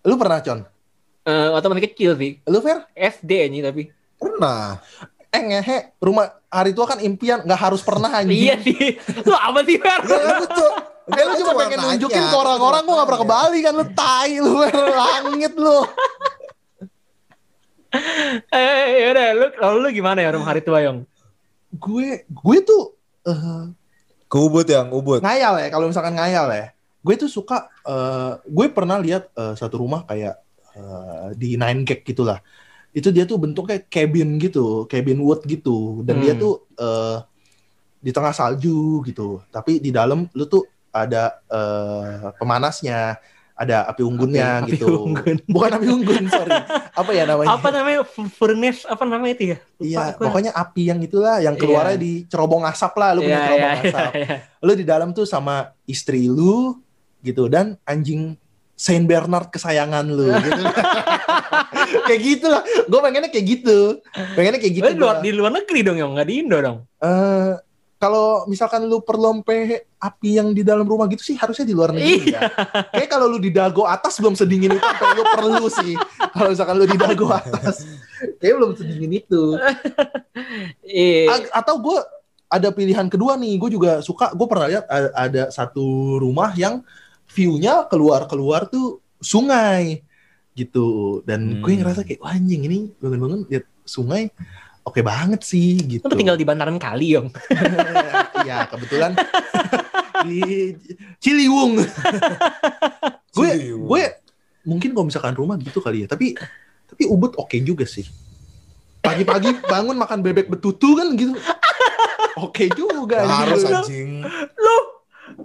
Lu 0.01 0.15
pernah, 0.17 0.39
Con? 0.41 0.61
Eh, 1.21 1.49
waktu 1.53 1.67
masih 1.69 1.85
kecil 1.93 2.11
sih. 2.17 2.33
Lu, 2.49 2.59
Fer? 2.65 2.89
SD 2.97 3.31
anjing 3.45 3.63
tapi. 3.63 3.83
Pernah. 4.17 4.81
Eh, 5.29 5.43
ngehe. 5.45 5.79
Rumah 6.01 6.25
hari 6.49 6.73
tua 6.73 6.89
kan 6.89 6.99
impian, 6.99 7.45
nggak 7.45 7.61
harus 7.61 7.85
pernah 7.85 8.09
anjing. 8.09 8.41
Iya 8.41 8.57
sih. 8.65 8.97
Lu 9.29 9.37
apa 9.37 9.61
sih, 9.63 9.77
Fer? 9.77 10.01
Enggak. 10.01 10.49
Eh, 11.11 11.25
lu 11.27 11.35
cuma 11.43 11.53
pengen 11.59 11.79
nunjukin 11.83 12.23
ke 12.23 12.37
orang-orang 12.39 12.87
gua 12.87 13.03
gak 13.03 13.09
pernah 13.11 13.21
ke 13.21 13.29
Bali 13.29 13.59
kan 13.67 13.75
lu 13.75 13.83
tai 13.91 14.39
lu 14.39 14.63
Fer. 14.63 14.73
langit 14.95 15.53
lu. 15.59 15.83
Eh, 18.55 18.87
yaudah, 19.03 19.27
lu 19.35 19.47
kalau 19.59 19.77
lu 19.83 19.89
gimana 19.91 20.23
ya 20.23 20.31
rumah 20.31 20.49
hari 20.49 20.63
tua, 20.63 20.79
Yong? 20.83 21.03
Gue 21.75 22.23
gue 22.27 22.59
tuh 22.63 22.95
eh, 23.27 23.65
Ke 24.27 24.37
Ubud 24.39 24.67
yang 24.67 24.89
Ubud. 24.91 25.19
ngayal 25.23 25.59
ya 25.59 25.69
kalau 25.69 25.91
misalkan 25.91 26.15
ngayal 26.15 26.47
ya. 26.51 26.67
Gue 27.03 27.15
tuh 27.19 27.27
suka 27.27 27.67
eh, 27.83 28.33
gue 28.47 28.67
pernah 28.71 28.99
lihat 28.99 29.31
eh, 29.35 29.55
satu 29.55 29.83
rumah 29.83 30.07
kayak 30.07 30.39
eh, 30.75 31.27
di 31.35 31.59
Nine 31.59 31.83
Gag 31.83 32.07
gitulah. 32.07 32.39
Itu 32.91 33.11
dia 33.11 33.23
tuh 33.27 33.39
bentuknya 33.39 33.79
cabin 33.87 34.39
gitu, 34.39 34.87
cabin 34.87 35.19
wood 35.23 35.43
gitu 35.47 36.03
dan 36.03 36.23
dia 36.23 36.35
Hmm. 36.35 36.43
tuh 36.43 36.55
eh, 36.79 37.19
di 38.01 38.11
tengah 38.11 38.31
salju 38.31 39.03
gitu. 39.05 39.43
Tapi 39.51 39.79
di 39.79 39.91
dalam 39.91 40.31
lu 40.31 40.45
tuh 40.47 40.63
ada 40.91 41.39
eh, 41.47 42.35
pemanasnya, 42.39 43.19
ada 43.61 43.85
api 43.85 44.01
unggunnya 44.01 44.65
Api- 44.65 44.73
api 44.73 44.77
gitu. 44.81 45.05
unggun. 45.05 45.37
Bukan 45.53 45.71
api 45.77 45.87
unggun, 45.87 46.25
sorry. 46.33 46.57
Apa 46.97 47.11
ya 47.13 47.29
namanya? 47.29 47.49
Apa 47.53 47.69
namanya? 47.69 48.01
Furnace 48.09 48.89
apa 48.89 49.05
namanya 49.05 49.33
itu 49.37 49.45
ya? 49.53 49.59
Lupa 49.77 49.85
Iya, 49.85 50.03
pokoknya 50.17 50.53
api 50.57 50.83
yang 50.89 50.99
itulah 50.99 51.37
yang 51.39 51.55
keluarnya 51.55 52.01
Iya. 52.01 52.03
di 52.03 52.13
cerobong 52.25 52.65
asap 52.65 52.93
lah, 52.97 53.13
lu 53.13 53.21
punya 53.21 53.37
Iya, 53.37 53.45
cerobong 53.45 53.61
iya, 53.69 53.83
asap. 53.85 54.11
iya, 54.17 54.25
iya. 54.25 54.37
Lu 54.59 54.73
di 54.73 54.85
dalam 54.85 55.09
tuh 55.13 55.29
sama 55.29 55.55
istri 55.85 56.25
lu 56.25 56.81
gitu 57.21 57.53
dan 57.53 57.77
anjing 57.85 58.33
Saint 58.73 59.05
Bernard 59.05 59.53
kesayangan 59.53 60.09
lu 60.09 60.25
gitu. 60.33 60.63
kayak 62.09 62.21
gitu 62.23 62.47
lah. 62.49 62.65
Gue 62.89 63.01
pengennya 63.01 63.29
kayak 63.29 63.47
gitu. 63.47 64.01
Pengennya 64.33 64.57
kayak 64.57 64.75
gitu. 64.75 64.87
Lu 64.87 64.91
di 64.91 64.99
luar, 64.99 65.17
di 65.21 65.31
luar 65.31 65.53
negeri 65.53 65.81
dong, 65.85 66.01
Yong, 66.01 66.13
nggak 66.17 66.27
di 66.27 66.35
Indo 66.41 66.59
dong. 66.59 66.79
Eh, 66.97 67.53
kalau 68.01 68.49
misalkan 68.49 68.81
lu 68.83 68.99
perlompe 68.99 69.53
api 69.95 70.41
yang 70.41 70.51
di 70.51 70.65
dalam 70.65 70.83
rumah 70.83 71.05
gitu 71.05 71.21
sih 71.21 71.37
harusnya 71.37 71.63
di 71.63 71.77
luar 71.77 71.93
negeri 71.93 72.33
Iya. 72.33 72.41
ya. 72.41 72.41
Kayak 72.91 73.09
kalau 73.11 73.29
lu 73.29 73.37
di 73.37 73.53
dago 73.53 73.85
atas 73.85 74.17
belum 74.17 74.33
sedingin 74.33 74.73
itu 74.73 74.81
sampai 74.81 75.13
lu 75.13 75.25
perlu 75.29 75.67
sih. 75.69 75.93
Kalau 76.33 76.49
misalkan 76.49 76.75
lu 76.75 76.87
di 76.87 76.97
dago 76.97 77.29
atas 77.31 77.85
kayak 78.41 78.55
belum 78.57 78.73
sedingin 78.73 79.13
itu. 79.15 79.43
Iya. 80.83 81.29
A- 81.29 81.61
atau 81.61 81.77
gue 81.79 81.99
ada 82.49 82.69
pilihan 82.71 83.07
kedua 83.07 83.37
nih 83.37 83.55
gue 83.57 83.71
juga 83.71 84.01
suka 84.01 84.33
gue 84.33 84.47
pernah 84.49 84.67
lihat 84.67 84.85
ada 85.13 85.43
satu 85.51 85.85
rumah 86.19 86.51
yang 86.53 86.83
view-nya 87.29 87.87
keluar 87.87 88.27
keluar 88.27 88.67
tuh 88.67 88.99
sungai 89.21 90.03
gitu 90.53 91.21
dan 91.23 91.63
gue 91.63 91.71
Hmm. 91.71 91.79
ngerasa 91.79 92.03
kayak 92.03 92.19
Wah, 92.19 92.35
anjing 92.35 92.65
ini 92.65 92.79
bangun-bangun 92.97 93.47
lihat 93.47 93.69
sungai 93.85 94.33
oke 94.91 95.01
banget 95.07 95.41
sih 95.47 95.79
gitu. 95.87 96.05
Lu 96.11 96.19
tinggal 96.19 96.35
di 96.35 96.43
bantaran 96.43 96.77
kali, 96.77 97.15
Yong. 97.15 97.31
ya 98.49 98.67
kebetulan. 98.67 99.15
Di 100.21 100.77
Ciliwung. 101.17 101.81
Gue 103.37 103.51
gue 103.73 104.03
mungkin 104.69 104.93
kalau 104.93 105.07
misalkan 105.09 105.33
rumah 105.33 105.57
gitu 105.57 105.81
kali 105.81 106.05
ya 106.05 106.09
tapi 106.11 106.37
tapi 106.85 107.09
ubud 107.09 107.39
oke 107.41 107.57
juga 107.65 107.89
sih. 107.89 108.05
Pagi-pagi 109.01 109.65
bangun 109.65 109.97
makan 109.97 110.21
bebek 110.21 110.53
betutu 110.53 110.99
kan 110.99 111.17
gitu. 111.17 111.33
Oke 112.37 112.69
juga 112.77 113.25
Nggak 113.25 113.39
harus 113.49 113.63
anjing. 113.65 114.29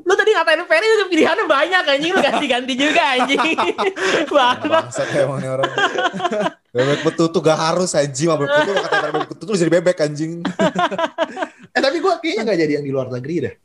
Lu 0.06 0.14
lu 0.14 0.14
tadi 0.14 0.32
ngatain 0.38 0.62
Ferry 0.70 0.88
udah 1.02 1.08
pilihannya 1.10 1.46
banyak 1.50 1.84
anjing 1.90 2.12
lu 2.14 2.22
ganti-ganti 2.22 2.74
juga 2.78 3.02
anjing. 3.18 3.42
Banget. 4.38 4.70
Bangsat 4.70 5.10
emang 5.18 5.42
nih 5.42 5.50
orang. 5.50 5.72
Bebek 6.70 7.02
betutu 7.02 7.38
gak 7.42 7.58
harus 7.58 7.92
anjing. 7.98 8.30
Sama 8.30 8.46
bebek 8.46 8.54
betutu 8.54 8.82
kata 8.86 8.98
bebek 9.10 9.28
betutu 9.34 9.50
lu 9.50 9.58
jadi 9.58 9.72
bebek 9.82 9.98
anjing. 10.06 10.32
eh 11.76 11.82
tapi 11.82 11.98
gue 12.00 12.14
kayaknya 12.24 12.42
nggak 12.48 12.60
jadi 12.64 12.72
yang 12.80 12.86
di 12.88 12.94
luar 12.94 13.12
negeri 13.12 13.36
deh 13.44 13.56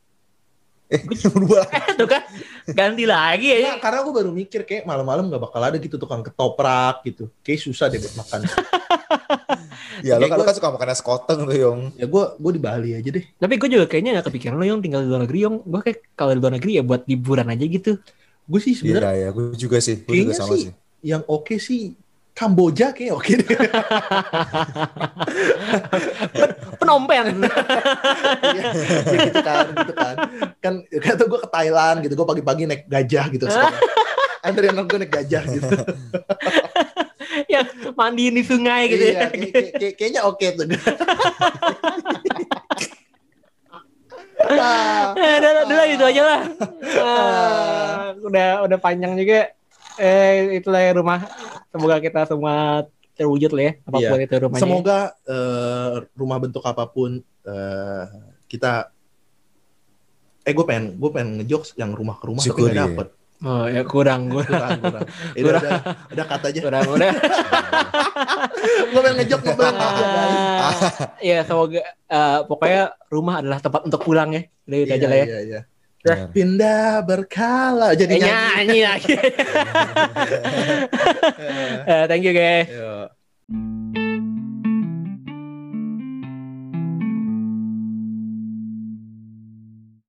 Eh, 0.91 0.99
berubah. 1.31 1.63
Eh, 1.71 1.95
tuh 1.95 2.03
kan 2.03 2.19
ganti 2.67 3.07
lagi 3.07 3.47
ya. 3.47 3.57
Ya, 3.63 3.73
karena 3.79 4.03
gue 4.03 4.11
baru 4.11 4.31
mikir 4.35 4.67
kayak 4.67 4.83
malam-malam 4.83 5.31
nggak 5.31 5.39
bakal 5.39 5.63
ada 5.63 5.79
gitu 5.79 5.95
tukang 5.95 6.19
ketoprak 6.19 6.99
gitu 7.07 7.31
kayak 7.47 7.63
susah 7.63 7.87
deh 7.87 8.03
buat 8.03 8.15
makan 8.19 8.39
Ya 10.07 10.17
Kayak 10.17 10.29
kan, 10.31 10.37
lu 10.37 10.41
gua- 10.41 10.47
kan 10.49 10.55
suka 10.55 10.69
makan 10.71 10.87
es 10.89 11.01
koteng 11.01 11.39
tuh 11.45 11.53
Yong. 11.53 11.79
ya 11.93 12.05
gue 12.05 12.23
gue 12.35 12.51
di 12.51 12.61
Bali 12.61 12.89
aja 12.93 13.09
deh 13.11 13.25
Tapi 13.35 13.53
gue 13.55 13.69
juga 13.69 13.85
kayaknya 13.85 14.17
gak 14.17 14.27
kepikiran 14.27 14.55
lo 14.55 14.65
yang 14.65 14.79
tinggal 14.79 14.99
di 14.99 15.07
luar 15.07 15.21
negeri, 15.21 15.39
Yong. 15.43 15.55
Gue 15.63 15.79
kayak 15.81 15.97
kalau 16.13 16.31
di 16.31 16.39
luar 16.39 16.53
negeri 16.55 16.71
ya 16.75 16.83
buat 16.83 17.01
liburan 17.05 17.47
aja 17.47 17.63
gitu. 17.63 17.91
gue 18.43 18.59
sih 18.59 18.73
Iya 18.73 18.79
sebenarnya 18.97 19.13
ya, 19.15 19.29
gue 19.29 19.45
juga 19.55 19.77
sih. 19.77 19.95
Gue 19.99 20.15
juga 20.21 20.33
sama 20.33 20.53
sih. 20.53 20.61
sih. 20.65 20.73
yang 21.01 21.21
oke 21.23 21.55
sih 21.57 21.93
Kamboja 22.31 22.91
kayak 22.91 23.13
oke 23.13 23.31
deh 23.33 23.47
Penompen. 26.77 27.25
Iya, 28.41 28.63
ya 29.05 29.17
gitu 29.25 29.39
kan, 29.41 29.65
gitu 29.71 29.93
kan. 29.93 30.15
Kan 30.57 30.73
kata 30.87 31.23
gue 31.25 31.39
ke 31.39 31.49
Thailand 31.49 31.97
gitu, 32.01 32.13
gue 32.13 32.27
pagi-pagi 32.27 32.63
naik 32.65 32.83
gajah 32.85 33.25
gitu. 33.29 33.45
Anak 34.41 34.85
gue 34.89 34.97
naik 34.97 35.11
gajah 35.13 35.43
gitu. 35.45 35.73
yang 37.55 37.67
mandiin 37.93 38.33
di 38.33 38.43
sungai 38.43 38.87
gitu 38.87 39.03
iya, 39.05 39.13
ya. 39.13 39.27
kayak- 39.27 39.51
kayak- 39.51 39.73
kayak- 39.75 39.95
kayaknya 39.97 40.21
oke 40.23 40.45
tuh. 40.53 40.65
Ah, 44.41 45.13
Eh, 45.13 45.37
udah, 45.37 45.49
udah, 45.53 45.63
udah, 45.69 45.85
itu 45.85 46.03
aja 46.03 46.21
lah. 46.25 46.41
Ah, 46.97 48.05
udah 48.17 48.49
udah 48.65 48.77
panjang 48.81 49.13
juga. 49.13 49.53
Eh 50.01 50.57
itulah 50.57 50.81
ya 50.81 50.97
rumah. 50.97 51.29
Semoga 51.69 52.01
kita 52.01 52.25
semua 52.25 52.83
terwujud 53.13 53.53
lah 53.53 53.63
ya 53.69 53.73
apa 53.85 53.97
pun 54.01 54.17
itu 54.19 54.35
rumahnya. 54.39 54.61
Semoga 54.65 54.99
eh, 55.23 55.89
rumah 56.17 56.37
bentuk 56.41 56.63
apa 56.65 56.89
pun 56.89 57.21
eh, 57.21 58.05
kita 58.49 58.89
eh 60.41 60.51
gue 60.51 60.65
pengen 60.65 60.97
gue 60.97 61.09
pengen 61.13 61.29
ngejokes 61.37 61.77
yang 61.77 61.93
rumah 61.93 62.17
ke 62.17 62.25
rumah 62.25 62.41
tapi 62.41 62.49
Syukuri, 62.49 62.73
nggak 62.73 62.89
ya. 62.89 63.05
Oh 63.41 63.65
ya 63.65 63.81
kurang 63.81 64.29
kurang 64.29 64.49
kurang 64.53 64.77
kurang 64.85 65.05
Ya 65.37 65.41
udah, 65.41 65.57
udah 65.57 65.77
udah 66.13 66.25
kata 66.29 66.45
aja 66.53 66.59
kurang 66.61 66.85
udah. 66.87 67.09
gue 68.91 69.01
pengen 69.01 69.15
ngejok 69.17 69.41
ngeblank 69.41 69.75
aja 69.75 70.03
guys 70.05 70.37
Ah, 70.61 70.73
ya 71.19 71.37
semoga 71.41 71.81
eh, 71.81 72.39
pokoknya 72.45 72.83
rumah 73.09 73.41
adalah 73.41 73.57
tempat 73.57 73.81
untuk 73.81 74.01
pulang 74.01 74.29
ya. 74.31 74.41
Udah 74.67 74.77
itu 74.77 74.93
aja 74.93 75.07
lah 75.07 75.17
ya. 75.17 75.25
iya, 75.25 75.39
iya. 75.41 75.61
Benar. 76.01 76.33
pindah 76.33 76.85
berkala 77.01 77.87
jadi 77.93 78.09
Eh, 78.09 78.19
nyanyi 78.19 78.41
nyanyi 78.57 78.79
lagi. 78.85 79.13
Eh, 81.85 82.03
thank 82.05 82.21
you 82.21 82.33
guys. 82.33 82.69
Yo. 82.69 83.20